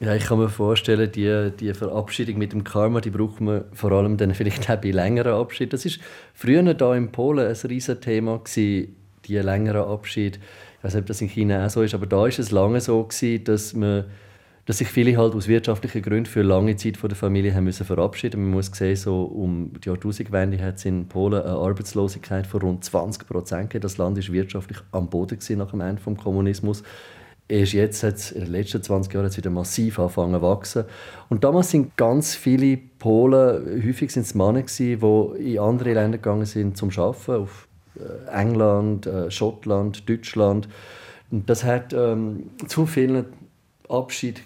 Ja, 0.00 0.16
ich 0.16 0.24
kann 0.24 0.38
mir 0.38 0.48
vorstellen, 0.48 1.12
die, 1.12 1.52
die 1.60 1.74
Verabschiedung 1.74 2.36
mit 2.36 2.52
dem 2.52 2.64
Karma, 2.64 3.00
die 3.00 3.10
braucht 3.10 3.40
man 3.40 3.64
vor 3.72 3.92
allem 3.92 4.16
dann 4.16 4.34
vielleicht 4.34 4.68
auch 4.68 4.80
bei 4.80 4.90
längeren 4.90 5.34
Abschieden. 5.34 5.70
Das 5.70 5.84
war 5.84 5.92
früher 6.34 6.62
hier 6.62 6.92
in 6.94 7.12
Polen 7.12 7.46
ein 7.46 7.68
riesiges 7.68 8.00
Thema, 8.00 8.40
die 8.56 8.88
längeren 9.28 9.88
Abschiede 9.88 10.40
ich 10.82 10.84
weiß 10.84 10.94
nicht, 10.94 11.02
ob 11.02 11.06
das 11.06 11.20
in 11.20 11.28
China 11.28 11.64
auch 11.64 11.70
so 11.70 11.82
ist, 11.82 11.94
aber 11.94 12.06
da 12.06 12.16
war 12.16 12.26
es 12.26 12.50
lange 12.50 12.80
so 12.80 13.04
gewesen, 13.04 13.44
dass 13.44 13.72
man 13.72 14.06
dass 14.64 14.78
sich 14.78 14.88
viele 14.88 15.16
halt 15.16 15.34
aus 15.34 15.48
wirtschaftlichen 15.48 16.02
Gründen 16.02 16.26
für 16.26 16.42
lange 16.42 16.76
Zeit 16.76 16.96
von 16.96 17.08
der 17.08 17.16
Familie 17.16 17.54
haben 17.54 17.64
müssen 17.64 17.84
verabschieden. 17.84 18.42
Man 18.42 18.52
muss 18.52 18.70
sehen, 18.72 18.94
so 18.96 19.22
um 19.24 19.72
die 19.72 19.88
Jahrtausendwende 19.88 20.62
hat 20.62 20.76
es 20.76 20.84
in 20.84 21.08
Polen 21.08 21.42
eine 21.42 21.54
Arbeitslosigkeit 21.54 22.46
von 22.46 22.62
rund 22.62 22.84
20 22.84 23.26
Prozent 23.26 23.84
Das 23.84 23.98
Land 23.98 24.18
ist 24.18 24.32
wirtschaftlich 24.32 24.78
am 24.92 25.08
Boden 25.08 25.38
gewesen 25.38 25.58
nach 25.58 25.70
dem 25.70 25.80
Ende 25.80 26.00
des 26.00 26.22
Kommunismus. 26.22 26.82
Erst 27.48 27.72
jetzt 27.72 28.02
hat 28.04 28.14
es 28.14 28.30
in 28.30 28.44
den 28.44 28.52
letzten 28.52 28.82
20 28.82 29.12
Jahren 29.12 29.36
wieder 29.36 29.50
massiv 29.50 29.98
angefangen 29.98 30.34
zu 30.34 30.42
wachsen. 30.42 30.84
Und 31.28 31.42
damals 31.42 31.70
sind 31.70 31.96
ganz 31.96 32.34
viele 32.34 32.76
Polen, 32.76 33.84
häufig 33.84 34.12
sind 34.12 34.22
es 34.22 34.34
Männer, 34.34 34.62
die 34.62 34.92
in 34.92 35.58
andere 35.58 35.92
Länder 35.92 36.18
gegangen 36.18 36.46
sind 36.46 36.76
zum 36.76 36.90
Arbeiten, 36.90 37.32
auf 37.32 37.68
England, 38.30 39.06
äh, 39.06 39.30
Schottland, 39.30 40.08
Deutschland. 40.08 40.68
Das 41.30 41.64
hat 41.64 41.92
ähm, 41.92 42.50
zu 42.66 42.86
vielen 42.86 43.26
Abschied 43.88 44.42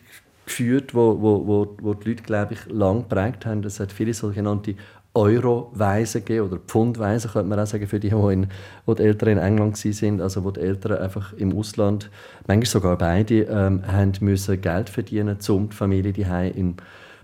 geführt, 0.47 0.95
wo, 0.95 1.21
wo, 1.21 1.47
wo, 1.47 1.77
wo 1.81 1.95
die 1.95 2.11
Leute, 2.11 2.23
glaube 2.23 2.55
ich, 2.55 2.67
lang 2.73 3.09
geprägt 3.09 3.45
haben. 3.47 3.65
Es 3.65 3.81
hat 3.81 3.93
viele 3.93 4.15
sogenannte 4.15 4.77
Euro-Weisen 5.17 6.25
gegeben, 6.25 6.47
oder 6.47 6.59
Pfund-Weisen, 6.59 7.31
könnte 7.31 7.49
man 7.49 7.59
auch 7.59 7.67
sagen, 7.67 7.87
für 7.87 7.99
die, 7.99 8.11
die, 8.11 8.33
in, 8.33 8.49
wo 8.85 8.95
die 8.95 9.03
Eltern 9.03 9.31
in 9.31 9.39
England 9.39 9.83
waren, 9.83 10.21
also 10.21 10.45
wo 10.45 10.51
die 10.51 10.61
Eltern 10.61 10.99
einfach 10.99 11.33
im 11.33 11.57
Ausland, 11.57 12.11
manchmal 12.47 12.67
sogar 12.67 12.99
beide, 12.99 13.45
ähm, 13.45 13.83
haben 13.87 14.13
müssen 14.21 14.61
Geld 14.61 14.91
verdienen, 14.91 15.39
um 15.49 15.71
die 15.71 15.77
Familie 15.77 16.13
die 16.13 16.27
in 16.55 16.77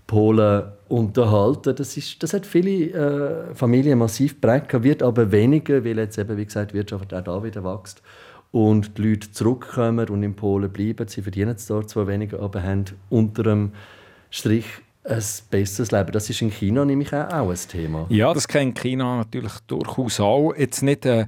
Polen 0.07 0.63
unterhalten. 0.89 1.75
Das, 1.75 1.97
ist, 1.97 2.21
das 2.21 2.33
hat 2.33 2.45
viele 2.45 3.49
äh, 3.51 3.55
Familien 3.55 3.99
massiv 3.99 4.39
geprägt, 4.39 4.83
wird 4.83 5.01
aber 5.01 5.31
weniger, 5.31 5.83
weil 5.83 5.97
jetzt 5.97 6.17
eben, 6.17 6.37
wie 6.37 6.45
gesagt, 6.45 6.71
die 6.71 6.75
Wirtschaft 6.75 7.13
auch 7.13 7.21
da 7.21 7.43
wieder 7.43 7.63
wächst 7.63 8.01
und 8.51 8.97
die 8.97 9.09
Leute 9.09 9.31
zurückkommen 9.31 10.07
und 10.09 10.21
in 10.23 10.35
Polen 10.35 10.71
bleiben. 10.71 11.07
Sie 11.07 11.21
verdienen 11.21 11.55
es 11.55 11.67
dort 11.67 11.89
zwar 11.89 12.07
weniger, 12.07 12.39
aber 12.39 12.61
haben 12.61 12.85
unter 13.09 13.43
dem 13.43 13.71
Strich 14.29 14.65
ein 15.03 15.23
besseres 15.49 15.91
Leben. 15.91 16.11
Das 16.11 16.29
ist 16.29 16.41
in 16.41 16.51
China 16.51 16.85
nämlich 16.85 17.13
auch 17.13 17.49
ein 17.49 17.57
Thema. 17.67 18.05
Ja, 18.09 18.33
das 18.33 18.47
kennt 18.47 18.79
China 18.79 19.17
natürlich 19.17 19.53
durchaus 19.67 20.19
auch. 20.19 20.53
Jetzt 20.55 20.81
nicht 20.81 21.05
äh, 21.05 21.25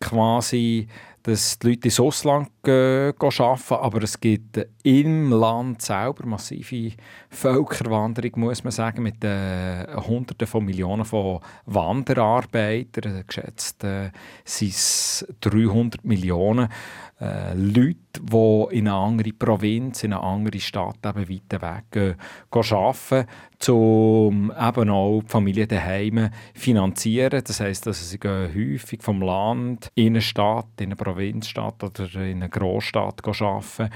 quasi 0.00 0.88
dass 1.28 1.58
die 1.58 1.68
Leute 1.68 1.88
ins 1.88 2.00
Ausland 2.00 2.48
gehen 2.68 3.14
arbeiten, 3.40 3.74
aber 3.74 4.02
es 4.02 4.20
gibt 4.20 4.66
im 4.82 5.30
Land 5.30 5.82
selber 5.82 6.26
massive 6.26 6.92
Völkerwanderung, 7.30 8.32
muss 8.36 8.64
man 8.64 8.70
sagen, 8.70 9.02
mit 9.02 9.24
äh, 9.24 9.86
Hunderten 9.96 10.46
von 10.46 10.64
Millionen 10.64 11.04
von 11.04 11.40
Wanderarbeitern. 11.66 13.24
Geschätzt 13.26 13.84
äh, 13.84 14.10
sind 14.44 14.70
es 14.70 15.26
300 15.40 16.04
Millionen 16.04 16.68
äh, 17.20 17.52
Leute, 17.54 17.96
die 18.20 18.76
in 18.76 18.88
eine 18.88 18.96
andere 18.96 19.32
Provinz, 19.32 20.04
in 20.04 20.12
eine 20.12 20.22
andere 20.22 20.60
Stadt 20.60 20.98
eben 21.04 21.28
weiter 21.28 21.60
weg 21.60 21.84
gehen, 21.90 22.16
arbeiten, 22.50 23.28
um 23.68 24.52
eben 24.52 24.90
auch 24.90 25.20
die 25.22 25.28
Familie 25.28 25.66
daheim 25.66 26.30
finanzieren. 26.54 27.42
Das 27.44 27.60
heisst, 27.60 27.86
dass 27.86 28.08
sie 28.08 28.18
gehen 28.18 28.54
häufig 28.54 29.02
vom 29.02 29.20
Land 29.22 29.90
in 29.96 30.08
eine 30.14 30.20
Stadt, 30.20 30.68
in 30.78 30.86
eine 30.86 30.96
Provinzstadt 30.96 31.82
oder 31.82 32.20
in 32.22 32.42
eine 32.42 32.48
Großstadt 32.58 33.22
arbeiten 33.26 33.90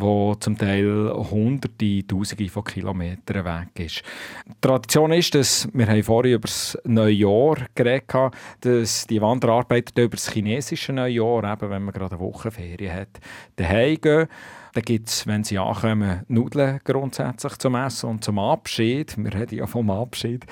wo 0.00 0.34
zum 0.34 0.56
Teil 0.56 1.12
hunderte, 1.30 2.06
tausende 2.06 2.48
von 2.48 2.64
Kilometern 2.64 3.44
weg 3.44 3.84
ist. 3.86 4.02
Die 4.46 4.60
Tradition 4.60 5.12
ist, 5.12 5.34
dass 5.34 5.68
wir 5.72 5.86
haben 5.86 6.02
vorhin 6.02 6.34
über 6.34 6.46
das 6.46 6.78
Neujahr 6.84 7.56
geredet 7.74 8.12
haben, 8.12 8.36
dass 8.60 9.06
die 9.06 9.20
Wanderarbeiter 9.20 10.02
über 10.02 10.16
das 10.16 10.30
chinesische 10.30 10.92
Neujahr, 10.92 11.44
eben 11.44 11.70
wenn 11.70 11.84
man 11.84 11.94
gerade 11.94 12.16
eine 12.16 12.24
Wochenferien 12.24 12.92
hat, 12.92 13.20
daheim 13.56 14.00
gehen. 14.00 14.28
Dann 14.74 14.84
gibt 14.84 15.08
es, 15.08 15.26
wenn 15.26 15.42
sie 15.42 15.58
ankommen, 15.58 16.24
Nudeln 16.28 16.80
grundsätzlich 16.84 17.56
zum 17.56 17.76
Essen 17.76 18.10
und 18.10 18.24
zum 18.24 18.38
Abschied. 18.38 19.16
Wir 19.16 19.32
reden 19.32 19.58
ja 19.58 19.66
vom 19.66 19.90
Abschied. 19.90 20.44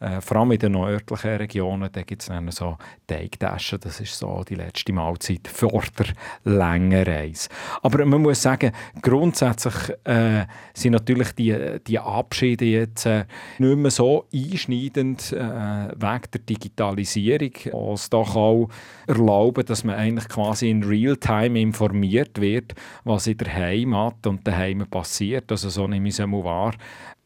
Äh, 0.00 0.22
vor 0.22 0.38
allem 0.38 0.52
in 0.52 0.58
den 0.58 0.72
nördlichen 0.72 1.36
Regionen, 1.36 1.90
da 1.92 2.02
gibt 2.02 2.22
es 2.22 2.56
so 2.56 2.78
Teigtaschen, 3.06 3.80
das 3.80 4.00
ist 4.00 4.16
so 4.18 4.42
die 4.48 4.54
letzte 4.54 4.94
Mahlzeit 4.94 5.46
vor 5.46 5.82
der 5.98 6.06
langen 6.44 7.02
Reise. 7.02 7.50
Aber 7.82 8.06
man 8.06 8.22
muss 8.22 8.40
sagen, 8.40 8.72
grundsätzlich 9.02 9.74
äh, 10.04 10.46
sind 10.72 10.92
natürlich 10.92 11.32
die, 11.32 11.80
die 11.86 11.98
Abschiede 11.98 12.64
jetzt 12.64 13.04
äh, 13.04 13.26
nicht 13.58 13.76
mehr 13.76 13.90
so 13.90 14.26
einschneidend 14.32 15.32
äh, 15.32 15.36
wegen 15.36 16.30
der 16.32 16.40
Digitalisierung, 16.48 17.52
was 17.72 18.08
doch 18.08 18.36
auch 18.36 18.68
erlauben, 19.06 19.66
dass 19.66 19.84
man 19.84 19.96
eigentlich 19.96 20.28
quasi 20.28 20.70
in 20.70 20.82
Realtime 20.82 21.60
informiert 21.60 22.40
wird, 22.40 22.74
was 23.04 23.26
in 23.26 23.36
der 23.36 23.54
Heimat 23.54 24.26
und 24.26 24.46
daheim 24.46 24.86
passiert. 24.88 25.50
Also 25.50 25.68
so 25.68 25.86
nehme 25.86 26.08
ich 26.08 26.14
es 26.14 26.20
einmal 26.20 26.72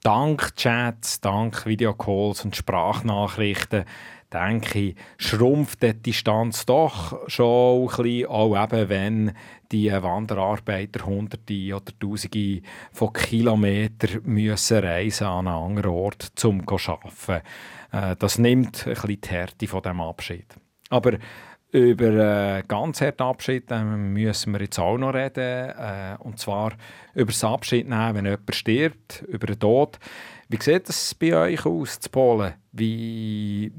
dank 0.05 0.55
Chats, 0.55 1.21
dank 1.21 1.65
Videocalls 1.65 2.45
und 2.45 2.55
Sprachnachrichten, 2.55 3.85
denke 4.31 4.79
ich, 4.79 4.97
schrumpft 5.17 5.83
die 5.83 5.95
Distanz 5.95 6.67
doch 6.67 7.19
schon 7.27 7.89
ein 7.89 7.97
bisschen, 7.97 8.27
auch 8.27 8.63
eben, 8.63 8.89
wenn 8.91 9.33
die 9.73 9.91
Wanderarbeiter 9.91 11.07
Hunderte 11.07 11.75
oder 11.75 11.99
Tausende 11.99 12.61
von 12.93 13.13
Kilometern 13.15 14.21
müssen 14.25 14.85
reisen 14.85 15.27
an 15.27 15.49
einen 15.49 15.57
anderen 15.57 15.91
Ort, 15.91 16.45
um 16.45 16.67
zu 16.67 16.93
arbeiten. 16.93 17.43
Das 18.19 18.39
nimmt 18.39 18.87
ein 18.87 18.93
bisschen 18.93 19.21
die 19.23 19.29
Härte 19.29 19.67
von 19.67 19.83
dem 19.83 20.01
Abschied. 20.03 20.55
Aber 20.91 21.13
über 21.75 22.59
äh, 22.59 22.63
ganz 22.69 23.01
harten 23.01 23.25
Abschied 23.25 23.69
äh, 23.73 23.83
müssen 23.83 24.53
wir 24.53 24.61
jetzt 24.61 24.79
auch 24.79 24.97
noch 24.97 25.13
reden. 25.13 25.71
Äh, 25.71 26.17
und 26.21 26.39
zwar 26.39 26.73
über 27.15 27.33
das 27.33 27.43
Abschied 27.43 27.89
nehmen, 27.89 28.15
wenn 28.15 28.25
jemand 28.27 28.55
stirbt, 28.55 29.25
über 29.27 29.49
den 29.49 29.59
Tod. 29.59 29.99
Wie 30.49 30.63
sieht 30.63 30.89
es 30.89 31.15
bei 31.17 31.35
euch 31.37 31.67
aus, 31.67 31.99
zu 31.99 32.11
Polen? 32.11 32.55
Wie 32.71 33.73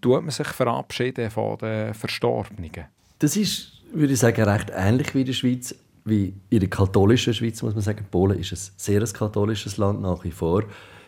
tut 0.00 0.22
man 0.22 0.30
sich 0.30 0.46
verabschieden 0.46 1.30
von 1.30 1.58
den 1.58 1.92
Verstorbenen? 1.92 2.86
Das 3.18 3.36
ist, 3.36 3.82
würde 3.92 4.14
ich 4.14 4.18
sagen, 4.18 4.42
recht 4.44 4.72
ähnlich 4.74 5.14
wie 5.14 5.20
in 5.20 5.26
der 5.26 5.32
Schweiz. 5.34 5.74
Wie 6.04 6.34
in 6.48 6.58
der 6.58 6.70
katholischen 6.70 7.34
Schweiz, 7.34 7.62
muss 7.62 7.74
man 7.74 7.82
sagen. 7.82 8.06
Polen 8.10 8.38
ist 8.38 8.52
ein 8.52 8.72
sehr 8.78 9.04
katholisches 9.06 9.76
Land 9.76 10.00
nach 10.00 10.24
wie 10.24 10.30
vor. 10.30 10.64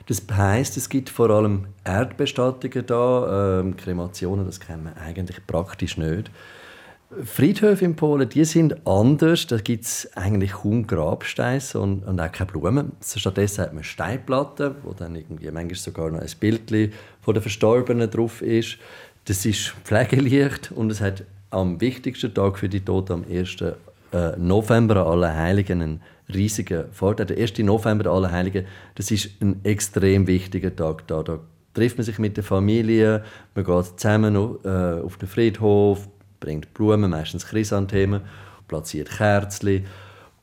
Das 0.07 0.23
heisst, 0.33 0.77
es 0.77 0.89
gibt 0.89 1.09
vor 1.09 1.31
allem 1.31 1.67
Erdbestattungen 1.85 2.87
da. 2.87 3.61
Ähm, 3.61 3.77
Kremationen, 3.77 4.47
das 4.47 4.61
kennen 4.61 4.85
wir 4.85 4.97
eigentlich 5.01 5.47
praktisch 5.47 5.97
nicht. 5.97 6.31
Friedhöfe 7.23 7.85
in 7.85 7.97
Polen, 7.97 8.29
die 8.29 8.45
sind 8.45 8.87
anders. 8.87 9.47
Da 9.47 9.59
gibt 9.59 9.85
es 9.85 10.11
eigentlich 10.17 10.53
kaum 10.53 10.87
Grabsteine 10.87 11.63
und, 11.75 12.05
und 12.05 12.21
auch 12.21 12.33
keine 12.33 12.51
Blumen. 12.51 12.93
Stattdessen 13.03 13.63
hat 13.63 13.73
man 13.73 13.85
Steinplatten, 13.85 14.75
wo 14.83 14.93
dann 14.93 15.15
irgendwie 15.15 15.51
manchmal 15.51 15.77
sogar 15.77 16.11
noch 16.11 16.21
ein 16.21 16.31
Bild 16.41 16.93
von 17.21 17.35
der 17.35 17.43
Verstorbenen 17.43 18.11
drauf 18.11 18.43
ist. 18.43 18.79
Das 19.27 19.47
ist 19.47 19.75
pflegeleicht 19.85 20.73
und 20.73 20.91
es 20.91 21.01
hat 21.01 21.25
am 21.51 21.81
wichtigsten 21.81 22.35
Tag 22.35 22.59
für 22.59 22.69
die 22.69 22.81
Toten, 22.81 23.13
am 23.13 23.25
1. 23.31 23.57
Äh, 24.15 24.37
November, 24.39 25.05
an 25.05 25.13
Allerheiligen, 25.13 25.83
einen 25.83 26.01
riesigen 26.33 26.85
Vorteil. 26.93 27.27
Der 27.27 27.37
1. 27.37 27.59
November, 27.59 28.13
alle 28.13 28.31
Heiligen, 28.31 28.65
das 28.95 29.11
ist 29.11 29.43
ein 29.43 29.65
extrem 29.65 30.29
wichtiger 30.29 30.75
Tag. 30.75 31.09
Da, 31.09 31.25
da 31.25 31.41
trifft 31.75 31.99
man 31.99 32.05
sich 32.05 32.21
mit 32.21 32.37
der 32.37 32.45
Familie, 32.45 33.25
man 33.57 33.65
geht 33.65 33.99
zusammen 33.99 34.37
äh, 34.37 35.03
auf 35.03 35.17
den 35.17 35.29
Friedhof, 35.29 36.09
bringt 36.39 36.73
Blumen, 36.75 37.11
meistens 37.11 37.45
Chrysanthemen, 37.45 38.21
platziert 38.69 39.11
Kerzen 39.11 39.85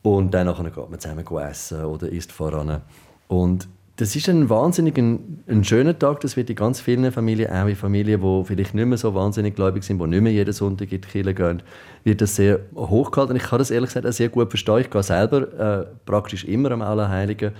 und 0.01 0.33
dann 0.33 0.53
geht 0.53 0.89
man 0.89 0.99
zusammen 0.99 1.25
essen 1.49 1.85
oder 1.85 2.09
isst 2.09 2.33
voran. 2.33 2.81
Und 3.29 3.69
das 4.01 4.15
ist 4.15 4.27
ein 4.29 4.49
wahnsinnig 4.49 4.97
ein, 4.97 5.43
ein, 5.47 5.63
schöner 5.63 5.97
Tag. 5.97 6.21
Das 6.21 6.35
wird 6.35 6.49
in 6.49 6.55
ganz 6.55 6.81
vielen 6.81 7.11
Familien, 7.11 7.51
auch 7.51 7.67
in 7.67 7.75
Familien, 7.75 8.19
die 8.19 8.45
vielleicht 8.45 8.73
nicht 8.73 8.87
mehr 8.87 8.97
so 8.97 9.13
wahnsinnig 9.13 9.55
gläubig 9.55 9.83
sind, 9.83 10.01
die 10.01 10.07
nicht 10.07 10.21
mehr 10.21 10.31
jeden 10.31 10.53
Sonntag 10.53 10.91
in 10.91 11.01
die 11.01 11.07
Kirche 11.07 11.35
gehen, 11.35 11.61
wird 12.03 12.19
das 12.19 12.35
sehr 12.35 12.61
hochgehalten. 12.75 13.35
Ich 13.35 13.43
kann 13.43 13.59
das 13.59 13.69
ehrlich 13.69 13.89
gesagt 13.89 14.07
auch 14.07 14.11
sehr 14.11 14.29
gut 14.29 14.49
verstehen. 14.49 14.79
Ich 14.79 14.89
gehe 14.89 15.03
selber 15.03 15.81
äh, 15.81 15.85
praktisch 16.07 16.45
immer 16.45 16.71
am 16.71 16.81
Allerheiligen 16.81 17.51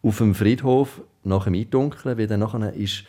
auf 0.00 0.18
dem 0.18 0.36
Friedhof 0.36 1.02
nach 1.24 1.44
dem 1.44 1.54
Eindunkeln, 1.54 2.16
weil 2.16 2.28
dann 2.28 2.40
nachher 2.40 2.74
ist 2.74 3.02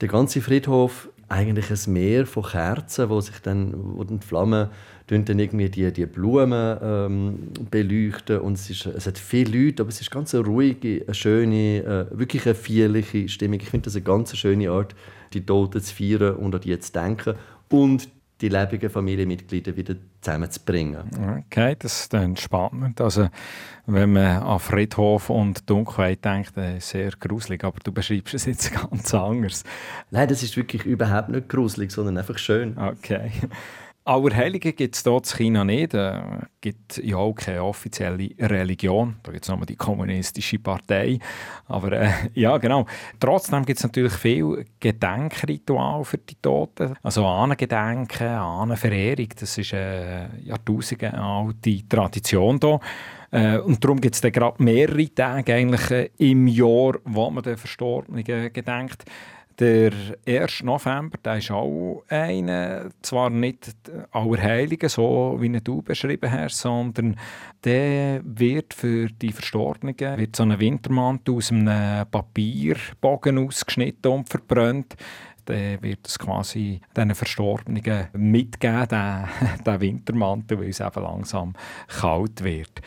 der 0.00 0.08
ganze 0.08 0.40
Friedhof 0.40 1.10
eigentlich 1.28 1.70
ein 1.70 1.92
Meer 1.92 2.26
von 2.26 2.42
Kerzen, 2.42 3.08
wo 3.08 3.20
sich 3.20 3.38
dann, 3.40 3.72
wo 3.96 4.02
die 4.02 4.18
Flammen 4.18 4.68
dann 5.06 5.38
irgendwie 5.38 5.68
die, 5.68 5.92
die 5.92 6.06
Blumen 6.06 6.78
ähm, 6.82 7.48
beleuchten 7.70 8.38
und 8.38 8.54
es, 8.54 8.70
ist, 8.70 8.86
es 8.86 9.06
hat 9.06 9.18
viele 9.18 9.66
Leute, 9.66 9.82
aber 9.82 9.90
es 9.90 10.00
ist 10.00 10.10
ganz 10.10 10.34
eine 10.34 10.44
ruhige, 10.44 11.02
eine 11.04 11.14
schöne, 11.14 11.78
äh, 12.12 12.18
wirklich 12.18 12.46
eine 12.46 12.54
feierliche 12.54 13.28
Stimmung. 13.28 13.60
Ich 13.60 13.68
finde 13.68 13.84
das 13.86 13.96
eine 13.96 14.04
ganz 14.04 14.36
schöne 14.36 14.70
Art, 14.70 14.94
die 15.32 15.44
Toten 15.44 15.80
zu 15.80 15.94
feiern 15.94 16.36
und 16.36 16.54
an 16.54 16.60
die 16.60 16.78
zu 16.78 16.92
denken 16.92 17.34
und 17.68 18.08
die 18.42 18.48
lebenden 18.48 18.90
Familienmitglieder 18.90 19.76
wieder 19.76 19.94
zusammenzubringen. 20.20 21.08
Okay, 21.46 21.76
das 21.78 22.02
ist 22.02 22.12
dann 22.12 22.36
spannend. 22.36 23.00
Also, 23.00 23.28
wenn 23.86 24.12
man 24.12 24.42
an 24.42 24.58
Friedhof 24.58 25.30
und 25.30 25.70
Dunkelheit 25.70 26.24
denkt, 26.24 26.56
äh, 26.56 26.80
sehr 26.80 27.12
gruselig, 27.12 27.62
aber 27.62 27.78
du 27.84 27.92
beschreibst 27.92 28.34
es 28.34 28.46
jetzt 28.46 28.72
ganz 28.90 29.14
anders. 29.14 29.62
Nein, 30.10 30.28
das 30.28 30.42
ist 30.42 30.56
wirklich 30.56 30.84
überhaupt 30.84 31.28
nicht 31.28 31.48
gruselig, 31.48 31.92
sondern 31.92 32.18
einfach 32.18 32.38
schön. 32.38 32.76
Okay. 32.76 33.30
Allerheiligen 34.04 34.74
gibt 34.74 34.96
es 34.96 35.02
hier 35.02 35.12
in 35.12 35.22
China 35.22 35.64
nicht. 35.64 35.94
Es 35.94 36.16
äh, 36.16 36.22
gibt 36.60 36.98
ja 36.98 37.16
auch 37.16 37.34
keine 37.34 37.62
offizielle 37.62 38.30
Religion. 38.38 39.16
Da 39.22 39.30
gibt 39.30 39.44
es 39.44 39.48
nochmal 39.48 39.66
die 39.66 39.76
kommunistische 39.76 40.58
Partei. 40.58 41.20
Aber 41.66 41.92
äh, 41.92 42.10
ja, 42.34 42.58
genau. 42.58 42.84
Trotzdem 43.20 43.64
gibt 43.64 43.78
es 43.78 43.84
natürlich 43.84 44.14
viel 44.14 44.66
Gedenkritual 44.80 46.04
für 46.04 46.18
die 46.18 46.34
Toten. 46.34 46.96
Also 47.02 47.24
Ahnengedenken, 47.24 48.26
Ahnenverehrung. 48.26 49.28
Das 49.38 49.56
ist 49.56 49.72
eine 49.72 50.30
Jahrtausende 50.42 51.14
alte 51.14 51.88
Tradition 51.88 52.58
hier. 52.60 52.80
Äh, 53.30 53.58
und 53.58 53.82
darum 53.82 54.00
gibt 54.00 54.14
es 54.14 54.20
gerade 54.20 54.62
mehrere 54.62 55.14
Tage 55.14 55.54
eigentlich, 55.54 55.90
äh, 55.90 56.10
im 56.18 56.48
Jahr, 56.48 56.98
wo 57.04 57.30
man 57.30 57.42
den 57.42 57.56
Verstorbenen 57.56 58.24
gedenkt. 58.24 59.04
Der 59.58 59.92
1. 60.26 60.62
November, 60.62 61.18
der 61.24 61.36
ist 61.36 61.50
auch 61.50 62.02
einer, 62.08 62.90
zwar 63.02 63.30
nicht 63.30 63.74
Allerheiligen, 64.10 64.88
so 64.88 65.36
wie 65.40 65.50
du 65.60 65.82
beschrieben 65.82 66.30
hast, 66.30 66.58
sondern 66.58 67.16
der 67.64 68.20
wird 68.24 68.72
für 68.74 69.08
die 69.08 69.32
Verstorbenen 69.32 69.96
wird 69.98 70.36
so 70.36 70.42
ein 70.44 70.58
Wintermantel 70.58 71.34
aus 71.34 71.50
einem 71.50 72.06
Papierbogen 72.10 73.46
ausgeschnitten 73.46 74.12
und 74.12 74.28
verbrannt. 74.28 74.96
Dann 75.44 75.82
wird 75.82 76.06
es 76.06 76.18
quasi 76.18 76.80
diesen 76.96 77.14
Verstorbenen 77.14 78.08
mitgeben, 78.12 79.28
diesen 79.58 79.80
Wintermantel, 79.80 80.60
weil 80.60 80.68
es 80.68 80.80
eben 80.80 81.02
langsam 81.02 81.54
kalt 81.88 82.44
wird. 82.44 82.80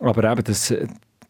Aber 0.00 0.30
eben 0.30 0.44
das, 0.44 0.72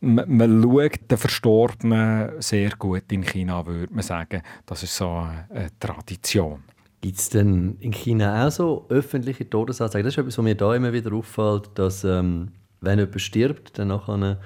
man, 0.00 0.36
man 0.36 0.62
schaut 0.62 1.10
den 1.10 1.18
Verstorbenen 1.18 2.40
sehr 2.40 2.70
gut 2.78 3.10
in 3.10 3.22
China, 3.22 3.66
würde 3.66 3.92
man 3.92 4.02
sagen. 4.02 4.42
Das 4.66 4.82
ist 4.82 4.96
so 4.96 5.08
eine 5.08 5.68
Tradition. 5.78 6.62
Gibt 7.00 7.18
es 7.18 7.28
denn 7.28 7.76
in 7.80 7.92
China 7.92 8.46
auch 8.46 8.50
so 8.50 8.86
öffentliche 8.88 9.48
Todesanzeigen? 9.48 10.04
Das 10.04 10.14
ist 10.14 10.18
etwas, 10.18 10.38
was 10.38 10.44
mir 10.44 10.56
da 10.56 10.74
immer 10.74 10.92
wieder 10.92 11.12
auffällt, 11.12 11.70
dass 11.74 12.02
ähm, 12.04 12.48
wenn 12.80 12.98
jemand 12.98 13.20
stirbt, 13.20 13.78
dann 13.78 14.36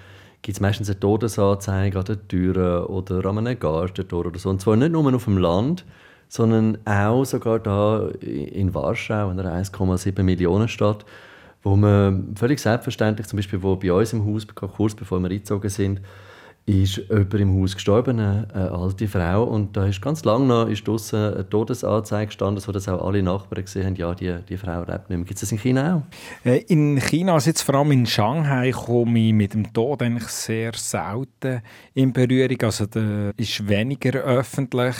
gibt 0.42 0.56
es 0.56 0.60
meistens 0.60 0.90
eine 0.90 1.00
Todesanzeige 1.00 1.98
an 1.98 2.04
der 2.04 2.28
Tür 2.28 2.90
oder 2.90 3.24
an 3.26 3.38
einem 3.38 3.58
Gartentor 3.58 4.26
oder 4.26 4.38
so. 4.38 4.50
Und 4.50 4.60
zwar 4.60 4.76
nicht 4.76 4.92
nur 4.92 5.14
auf 5.14 5.24
dem 5.24 5.38
Land, 5.38 5.86
sondern 6.28 6.78
auch 6.86 7.24
sogar 7.24 7.58
da 7.58 8.08
in 8.20 8.74
Warschau, 8.74 9.30
in 9.30 9.40
einer 9.40 9.54
1,7 9.54 10.22
Millionen 10.22 10.68
Stadt, 10.68 11.04
wo 11.62 11.76
man 11.76 12.34
völlig 12.36 12.60
selbstverständlich, 12.60 13.26
zum 13.26 13.36
Beispiel 13.36 13.62
wo 13.62 13.76
bei 13.76 13.92
uns 13.92 14.12
im 14.12 14.24
Haus, 14.26 14.46
kurz 14.54 14.94
bevor 14.94 15.20
wir 15.20 15.30
eingezogen 15.30 15.70
sind, 15.70 16.00
ist 16.64 16.96
jemand 17.08 17.34
im 17.34 17.60
Haus 17.60 17.74
gestorben, 17.74 18.20
eine, 18.20 18.70
alte 18.72 19.08
Frau. 19.08 19.42
Und 19.44 19.76
da 19.76 19.86
ist 19.86 20.00
ganz 20.00 20.24
lange 20.24 20.46
noch 20.46 20.68
ist 20.68 20.86
eine 21.12 21.48
Todesanzeige 21.48 22.26
gestanden, 22.26 22.60
sodass 22.60 22.88
auch 22.88 23.04
alle 23.04 23.22
Nachbarn 23.22 23.64
gesehen 23.64 23.86
haben, 23.86 23.96
ja, 23.96 24.14
die, 24.14 24.32
die 24.48 24.56
Frau 24.56 24.80
lebt 24.80 25.10
nicht 25.10 25.18
mehr. 25.18 25.18
Gibt 25.18 25.34
es 25.34 25.40
das 25.40 25.52
in 25.52 25.58
China 25.58 25.96
auch? 25.96 26.48
Äh, 26.48 26.62
in 26.68 27.00
China, 27.00 27.34
also 27.34 27.50
jetzt 27.50 27.62
vor 27.62 27.74
allem 27.74 27.90
in 27.90 28.06
Shanghai, 28.06 28.70
komme 28.70 29.18
ich 29.18 29.32
mit 29.32 29.54
dem 29.54 29.72
Tod 29.72 30.02
eigentlich 30.02 30.28
sehr 30.28 30.72
selten 30.74 31.62
in 31.94 32.12
Berührung. 32.12 32.58
Also 32.62 32.86
da 32.86 33.32
ist 33.36 33.68
weniger 33.68 34.20
öffentlich 34.20 34.96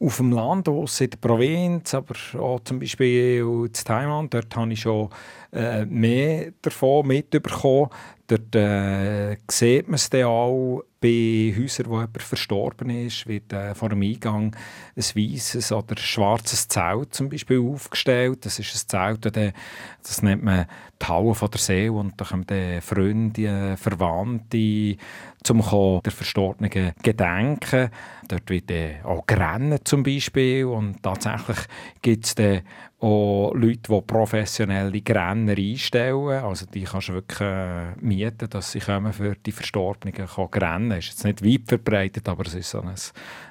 auf 0.00 0.16
dem 0.16 0.32
Land, 0.32 0.68
aus 0.68 1.00
in 1.00 1.10
der 1.10 1.18
Provinz, 1.18 1.94
aber 1.94 2.14
auch 2.38 2.60
zum 2.60 2.80
Beispiel 2.80 3.38
in 3.38 3.72
Taiwan, 3.72 4.28
dort 4.28 4.54
habe 4.56 4.72
ich 4.72 4.80
schon 4.80 5.08
äh, 5.52 5.84
mehr 5.86 6.52
davon 6.62 7.06
mitbekommen. 7.06 7.90
Dort 8.26 8.54
äh, 8.56 9.36
sieht 9.50 9.86
man 9.86 9.96
es 9.96 10.08
dann 10.08 10.24
auch 10.24 10.82
bei 10.98 11.54
Häusern, 11.56 11.86
wo 11.90 11.96
jemand 11.96 12.22
verstorben 12.22 12.88
ist, 12.88 13.26
wird 13.26 13.52
äh, 13.52 13.74
vor 13.74 13.90
dem 13.90 14.00
Eingang 14.00 14.56
ein 14.96 15.02
weißes 15.02 15.72
oder 15.72 15.96
schwarzes 15.98 16.66
Zelt 16.66 17.14
zum 17.14 17.28
Beispiel 17.28 17.60
aufgestellt. 17.60 18.46
Das 18.46 18.58
ist 18.58 18.74
ein 18.74 19.18
Zelt, 19.20 19.54
das 20.02 20.22
nennt 20.22 20.42
man 20.42 20.66
Halle 21.08 21.34
von 21.34 21.50
der 21.50 21.60
Seele 21.60 21.92
und 21.92 22.20
da 22.20 22.24
kommen 22.24 22.46
dann 22.46 22.80
Freunde, 22.80 23.76
Verwandte 23.76 24.96
zum 25.42 25.60
der 26.02 26.12
Verstorbenen 26.12 26.94
gedenken. 27.02 27.90
Dort 28.28 28.48
wird 28.48 28.72
auch 29.04 29.26
gerannt 29.26 29.86
zum 29.86 30.02
Beispiel 30.02 30.64
und 30.64 31.02
tatsächlich 31.02 31.58
gibt 32.00 32.24
es 32.24 32.34
dann 32.34 32.62
auch 33.00 33.52
Leute, 33.54 33.80
die 33.90 34.00
professionelle 34.00 35.02
Grenner 35.02 35.56
einstellen. 35.56 36.42
Also 36.42 36.64
die 36.66 36.84
kannst 36.84 37.08
du 37.08 37.12
wirklich 37.14 37.40
äh, 37.40 37.92
mieten, 38.00 38.48
dass 38.48 38.72
sie 38.72 38.80
kommen 38.80 39.12
für 39.12 39.36
die 39.36 39.52
Verstorbenen 39.52 40.14
kann 40.26 40.48
rennen. 40.62 40.90
Das 40.90 41.00
ist 41.00 41.24
jetzt 41.24 41.24
nicht 41.24 41.44
weit 41.44 41.68
verbreitet, 41.68 42.28
aber 42.28 42.46
es 42.46 42.54
ist 42.54 42.70
so 42.70 42.80
ein 42.80 42.94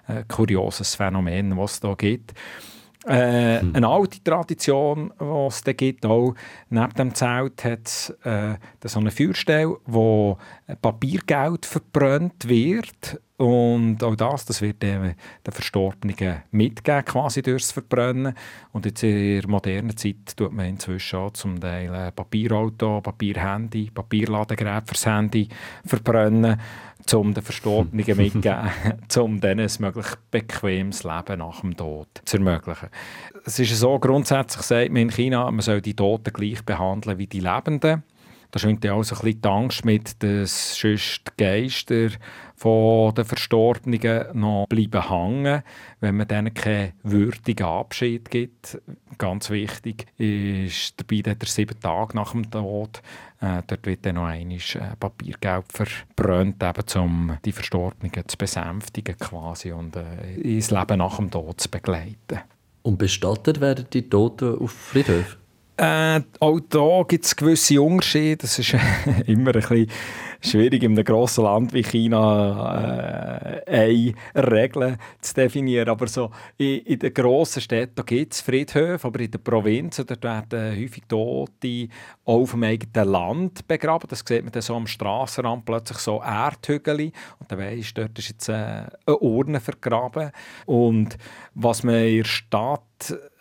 äh, 0.07 0.23
kurioses 0.27 0.95
Phänomen, 0.95 1.55
was 1.55 1.73
es 1.73 1.79
da 1.81 1.93
gibt. 1.93 2.33
Äh, 3.05 3.59
hm. 3.59 3.75
Eine 3.75 3.87
alte 3.87 4.23
Tradition, 4.23 5.11
die 5.19 5.25
es 5.47 5.61
da 5.61 5.73
gibt, 5.73 6.05
auch 6.05 6.35
neben 6.69 6.93
dem 6.93 7.13
Zelt, 7.13 7.63
hat 7.63 7.85
es 7.87 8.09
äh, 8.23 8.55
so 8.85 8.99
eine 8.99 9.11
Feuerstelle, 9.11 9.77
wo 9.85 10.37
Papiergeld 10.81 11.65
verbrannt 11.65 12.47
wird. 12.47 13.19
Und 13.37 14.01
auch 14.03 14.15
das, 14.15 14.45
das 14.45 14.61
wird 14.61 14.81
den, 14.83 15.15
den 15.45 15.53
Verstorbenen 15.53 16.43
mitgegeben, 16.51 17.03
quasi 17.03 17.41
durchs 17.41 17.71
Verbrennen. 17.71 18.35
Und 18.71 18.85
jetzt 18.85 19.03
in 19.03 19.41
der 19.41 19.49
modernen 19.49 19.97
Zeit 19.97 20.37
tut 20.37 20.53
man 20.53 20.67
inzwischen 20.67 21.19
auch 21.19 21.31
zum 21.31 21.59
Teil 21.59 21.93
äh, 21.93 22.11
Papierauto, 22.11 23.01
Papierhandy, 23.01 23.89
Papierladegräber 23.91 24.83
fürs 24.85 25.05
Handy 25.07 25.49
verbrennen 25.83 26.57
um 27.13 27.33
den 27.33 27.43
Verstorbenen 27.43 28.05
mitzugeben, 28.17 28.71
um 29.17 29.41
denen 29.41 29.67
ein 29.67 29.75
möglichst 29.79 30.31
bequemes 30.31 31.03
Leben 31.03 31.39
nach 31.39 31.61
dem 31.61 31.75
Tod 31.75 32.07
zu 32.25 32.37
ermöglichen. 32.37 32.89
Es 33.45 33.59
ist 33.59 33.77
so, 33.77 33.99
grundsätzlich 33.99 34.63
sagt 34.63 34.91
man 34.91 35.03
in 35.03 35.09
China, 35.09 35.49
man 35.51 35.61
soll 35.61 35.81
die 35.81 35.95
Toten 35.95 36.33
gleich 36.33 36.63
behandeln 36.63 37.17
wie 37.17 37.27
die 37.27 37.41
Lebenden. 37.41 38.03
Da 38.53 38.59
schwingt 38.59 38.85
ja 38.85 38.93
auch 38.93 39.01
so 39.01 39.15
ein 39.15 39.21
bisschen 39.23 39.41
die 39.41 39.47
Angst 39.49 39.83
mit, 39.83 40.21
dass 40.21 40.75
sonst 40.75 41.23
die 41.27 41.43
Geister 41.43 42.09
von 42.55 43.11
den 43.15 43.25
Verstorbenen 43.25 44.27
noch 44.39 44.67
bleiben 44.67 45.09
hängen, 45.09 45.63
wenn 46.01 46.17
man 46.17 46.27
denen 46.27 46.53
keinen 46.53 46.93
würdigen 47.01 47.65
Abschied 47.65 48.29
gibt. 48.29 48.79
Ganz 49.17 49.49
wichtig 49.49 50.05
ist 50.19 50.93
dabei 51.01 51.33
der 51.33 51.47
sieben 51.47 51.79
Tage 51.79 52.15
nach 52.15 52.33
dem 52.33 52.51
Tod. 52.51 53.01
Äh, 53.41 53.63
dort 53.65 53.87
wird 53.87 54.05
dann 54.05 54.15
noch 54.15 54.25
einmal 54.25 54.57
äh, 54.57 54.95
Papiergeld 54.99 55.65
verbrannt, 55.73 56.63
um 56.95 57.35
die 57.43 57.51
Verstorbenen 57.51 58.13
zu 58.27 58.37
besänftigen 58.37 59.17
quasi 59.17 59.71
und 59.71 59.95
äh, 59.95 60.35
ins 60.35 60.69
Leben 60.69 60.99
nach 60.99 61.15
dem 61.15 61.31
Tod 61.31 61.59
zu 61.59 61.71
begleiten. 61.71 62.41
Und 62.83 62.99
bestattet 62.99 63.61
werden 63.61 63.87
die 63.91 64.07
Toten 64.07 64.59
auf 64.59 64.71
Friedhöfen? 64.71 65.42
Äh, 65.83 66.21
auch 66.39 66.61
da 66.69 67.03
gibt 67.05 67.25
es 67.25 67.35
gewisse 67.35 67.81
Unterschiede. 67.81 68.37
Das 68.37 68.57
ist 68.57 68.73
immer 69.25 69.53
ein 69.53 69.59
bisschen 69.59 69.89
schwierig, 70.45 70.83
in 70.83 70.91
einem 70.91 71.05
grossen 71.05 71.43
Land 71.45 71.73
wie 71.73 71.83
China 71.83 73.61
äh, 73.65 74.13
eine 74.35 74.51
Regel 74.51 74.97
zu 75.21 75.33
definieren. 75.33 75.89
Aber 75.89 76.07
so 76.07 76.31
in, 76.57 76.79
in 76.81 76.99
den 76.99 77.13
grossen 77.13 77.61
Städten 77.61 78.05
gibt 78.05 78.33
es 78.33 78.41
Friedhöfe, 78.41 79.07
aber 79.07 79.19
in 79.19 79.31
den 79.31 79.43
Provinzen 79.43 80.05
dort 80.05 80.23
werden 80.23 80.77
häufig 80.79 81.03
Tote 81.07 81.87
auf 82.25 82.51
dem 82.51 82.63
eigenen 82.63 83.09
Land 83.09 83.67
begraben. 83.67 84.07
Das 84.09 84.23
sieht 84.25 84.43
man 84.43 84.51
dann 84.51 84.61
so 84.61 84.75
am 84.75 84.87
Strassenrand 84.87 85.65
plötzlich 85.65 85.97
so 85.99 86.21
Erdhügel 86.21 87.11
und 87.39 87.51
dann 87.51 87.59
weisst 87.59 87.97
dort 87.97 88.17
ist 88.19 88.29
jetzt 88.29 88.49
äh, 88.49 88.53
eine 89.05 89.17
Urne 89.19 89.59
vergraben. 89.59 90.31
Und 90.65 91.17
was 91.53 91.83
man 91.83 91.95
in 91.95 92.17
der 92.17 92.25
Stadt 92.25 92.81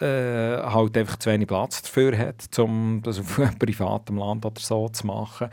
äh, 0.01 0.63
halt 0.63 0.97
einfach 0.97 1.17
zu 1.17 1.31
wenig 1.31 1.49
Platz 1.49 1.83
dafür 1.83 2.17
hat, 2.17 2.59
um 2.59 3.01
das 3.03 3.19
auf 3.19 3.41
privatem 3.59 4.19
Land 4.19 4.45
oder 4.45 4.61
so 4.61 4.89
zu 4.89 5.07
machen. 5.07 5.49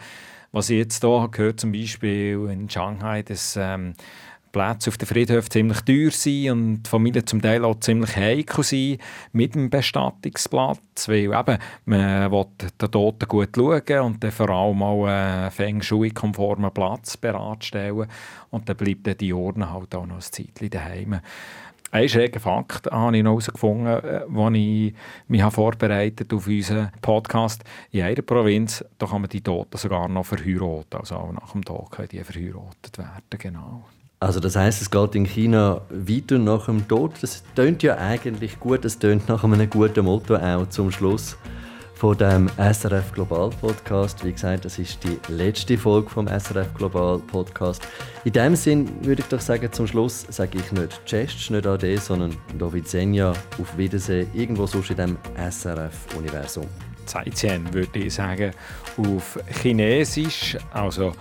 Was 0.52 0.70
ich 0.70 0.80
jetzt 0.80 1.04
hier 1.04 1.30
gehört, 1.32 1.60
zum 1.60 1.72
Beispiel 1.72 2.50
in 2.52 2.70
Shanghai, 2.70 3.22
dass 3.22 3.56
ähm, 3.56 3.94
Plätze 4.52 4.90
auf 4.90 4.98
den 4.98 5.08
Friedhöfen 5.08 5.52
ziemlich 5.52 5.82
teuer 5.82 6.10
sind 6.10 6.50
und 6.50 6.84
die 6.84 6.90
Familie 6.90 7.24
zum 7.24 7.42
Teil 7.42 7.64
auch 7.64 7.80
ziemlich 7.80 8.16
heikel 8.16 8.64
sind 8.64 9.00
mit 9.32 9.54
dem 9.54 9.70
Bestattungsplatz, 9.70 11.08
weil 11.08 11.26
eben, 11.26 11.58
man 11.86 12.32
will 12.32 12.46
den 12.60 12.92
Toten 12.92 13.28
gut 13.28 13.50
schauen 13.56 14.00
und 14.00 14.24
dann 14.24 14.32
vor 14.32 14.50
allem 14.50 14.82
auch 14.82 15.06
einen 15.06 15.52
Feng 15.52 15.82
Shui-konformen 15.82 16.74
Platz 16.74 17.16
bereitstellen 17.18 18.08
und 18.50 18.68
dann 18.68 18.78
bleibt 18.78 19.06
dann 19.06 19.18
die 19.18 19.34
Urne 19.34 19.72
halt 19.72 19.94
auch 19.94 20.08
noch 20.08 20.16
ein 20.16 20.22
Zeitchen 20.22 20.70
daheim. 20.72 21.20
Ein 21.92 22.08
schräger 22.08 22.40
Fakt 22.40 22.86
habe 22.92 23.18
ich 23.18 23.24
noch 23.24 23.32
herausgefunden, 23.32 23.88
als 23.88 24.04
äh, 24.04 24.58
ich 24.58 24.94
mich 25.28 25.44
vorbereitet 25.44 26.32
auf 26.34 26.46
unseren 26.46 26.92
Podcast. 27.02 27.64
In 27.92 28.04
einer 28.04 28.22
Provinz 28.22 28.86
da 29.00 29.08
kann 29.08 29.22
man 29.22 29.30
die 29.30 29.42
Toten 29.42 29.78
sogar 29.78 30.08
noch 30.08 30.26
verheiraten. 30.26 31.00
Also 31.00 31.16
auch 31.16 31.32
nach 31.32 31.52
dem 31.52 31.66
Tod 31.66 31.90
können 31.90 32.10
die 32.10 32.24
verheiratet 32.24 32.98
werden. 32.98 33.24
Genau. 33.40 33.84
Also 34.20 34.40
das 34.40 34.56
heißt, 34.56 34.82
es 34.82 34.92
geht 34.92 35.16
in 35.16 35.26
China 35.26 35.82
weiter 35.90 36.38
nach 36.38 36.66
dem 36.66 36.88
Tod. 36.88 37.14
Das 37.22 37.44
tönt 37.56 37.82
ja 37.82 37.98
eigentlich 37.98 38.60
gut. 38.60 38.86
Das 38.86 39.00
tönt 39.00 39.28
nach 39.28 39.44
einem 39.44 39.70
guten 39.70 40.06
Motto 40.06 40.36
auch 40.36 40.70
zum 40.70 40.92
Schluss 40.92 41.38
von 42.00 42.18
dem 42.18 42.50
SRF 42.58 43.12
Global 43.12 43.50
Podcast. 43.50 44.24
Wie 44.24 44.32
gesagt, 44.32 44.64
das 44.64 44.80
ist 44.80 45.04
die 45.04 45.20
letzte 45.28 45.78
Folge 45.78 46.10
vom 46.10 46.30
SRF 46.30 46.74
Global 46.74 47.20
Podcast. 47.20 47.86
In 48.24 48.32
dem 48.32 48.56
Sinn 48.56 48.90
würde 49.04 49.22
ich 49.22 49.28
doch 49.28 49.42
sagen, 49.42 49.70
zum 49.74 49.86
Schluss 49.86 50.26
sage 50.30 50.60
ich 50.60 50.72
nicht 50.72 51.02
Tschest, 51.06 51.52
nicht 51.52 51.68
Ade, 51.68 51.98
sondern 51.98 52.38
Dovidzenia, 52.58 53.34
auf 53.60 53.78
Wiedersehen, 53.78 54.30
irgendwo 54.34 54.66
sonst 54.66 54.92
in 54.92 54.96
dem 54.96 55.18
SRF-Universum. 55.36 56.68
Zaijian 57.06 57.74
würde 57.74 58.00
ich 58.00 58.14
sagen, 58.14 58.52
auf 58.96 59.38
Chinesisch, 59.62 60.58
also 60.72 61.12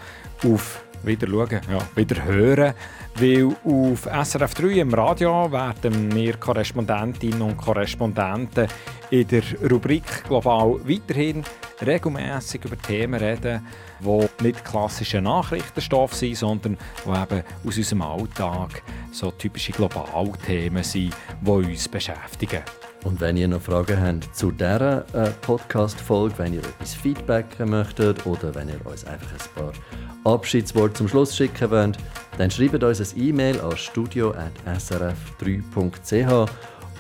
auf 0.45 0.85
wieder 1.03 1.27
schauen, 1.27 1.61
ja, 1.71 1.79
wieder 1.97 2.25
hören. 2.25 2.75
Weil 3.21 3.57
auf 3.65 4.05
SRF 4.05 4.55
3 4.55 4.67
im 4.79 4.95
Radio 4.95 5.51
werden 5.51 6.15
wir 6.15 6.37
Korrespondentinnen 6.37 7.43
und 7.43 7.57
Korrespondenten 7.57 8.69
in 9.11 9.27
der 9.27 9.43
Rubrik 9.69 10.23
Global 10.23 10.79
weiterhin 10.85 11.43
regelmäßig 11.85 12.65
über 12.65 12.79
Themen 12.79 13.19
reden, 13.21 13.67
die 13.99 14.45
nicht 14.45 14.65
klassische 14.65 15.21
Nachrichtenstoff 15.21 16.15
sind, 16.15 16.37
sondern 16.37 16.79
die 17.05 17.11
eben 17.11 17.45
aus 17.67 17.77
unserem 17.77 18.03
Alltag 18.03 18.83
so 19.11 19.33
typische 19.33 19.73
Globalthemen 19.73 20.85
sind, 20.85 21.13
die 21.41 21.51
uns 21.51 21.89
beschäftigen. 21.89 22.63
Und 23.03 23.21
wenn 23.21 23.37
ihr 23.37 23.49
noch 23.49 23.63
Fragen 23.63 24.01
habt 24.01 24.37
zu 24.37 24.53
dieser 24.53 25.05
äh, 25.13 25.31
Podcast-Folge, 25.41 26.39
wenn 26.39 26.55
ihr 26.55 26.61
etwas 26.61 26.95
Feedback 26.95 27.47
möchtet 27.67 28.25
oder 28.27 28.55
wenn 28.55 28.69
ihr 28.69 28.85
uns 28.87 29.05
einfach 29.05 29.33
ein 29.33 29.55
paar 29.55 30.35
Abschiedsworte 30.35 30.95
zum 30.95 31.09
Schluss 31.09 31.37
schicken 31.37 31.71
wollt, 31.71 31.99
dann 32.39 32.51
schreibt 32.51 32.83
uns 32.83 33.01
ein 33.01 33.21
E-Mail 33.21 33.61
an 33.61 33.77
studio.srf3.ch 33.77 36.51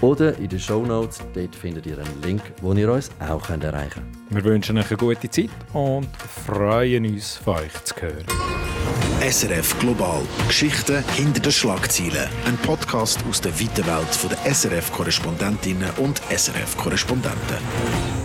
oder 0.00 0.38
in 0.38 0.48
den 0.48 0.60
Show 0.60 0.84
Notes. 0.84 1.20
Dort 1.34 1.56
findet 1.56 1.86
ihr 1.86 1.98
einen 1.98 2.22
Link, 2.22 2.42
wo 2.60 2.72
ihr 2.72 2.92
uns 2.92 3.10
auch 3.20 3.48
erreichen 3.48 3.90
könnt. 3.90 4.16
Wir 4.30 4.44
wünschen 4.44 4.78
euch 4.78 4.90
eine 4.90 4.96
gute 4.96 5.30
Zeit 5.30 5.50
und 5.72 6.08
freuen 6.16 7.06
uns, 7.06 7.36
von 7.36 7.56
euch 7.56 7.84
zu 7.84 7.94
hören. 8.00 8.24
SRF 9.20 9.78
Global. 9.80 10.22
Geschichten 10.46 11.02
hinter 11.14 11.40
den 11.40 11.52
Schlagzeilen. 11.52 12.28
Ein 12.46 12.56
Podcast 12.58 13.18
aus 13.28 13.40
der 13.40 13.52
weiten 13.58 13.86
Welt 13.86 14.30
der 14.30 14.54
SRF-Korrespondentinnen 14.54 15.90
und 15.98 16.22
SRF-Korrespondenten. 16.30 18.17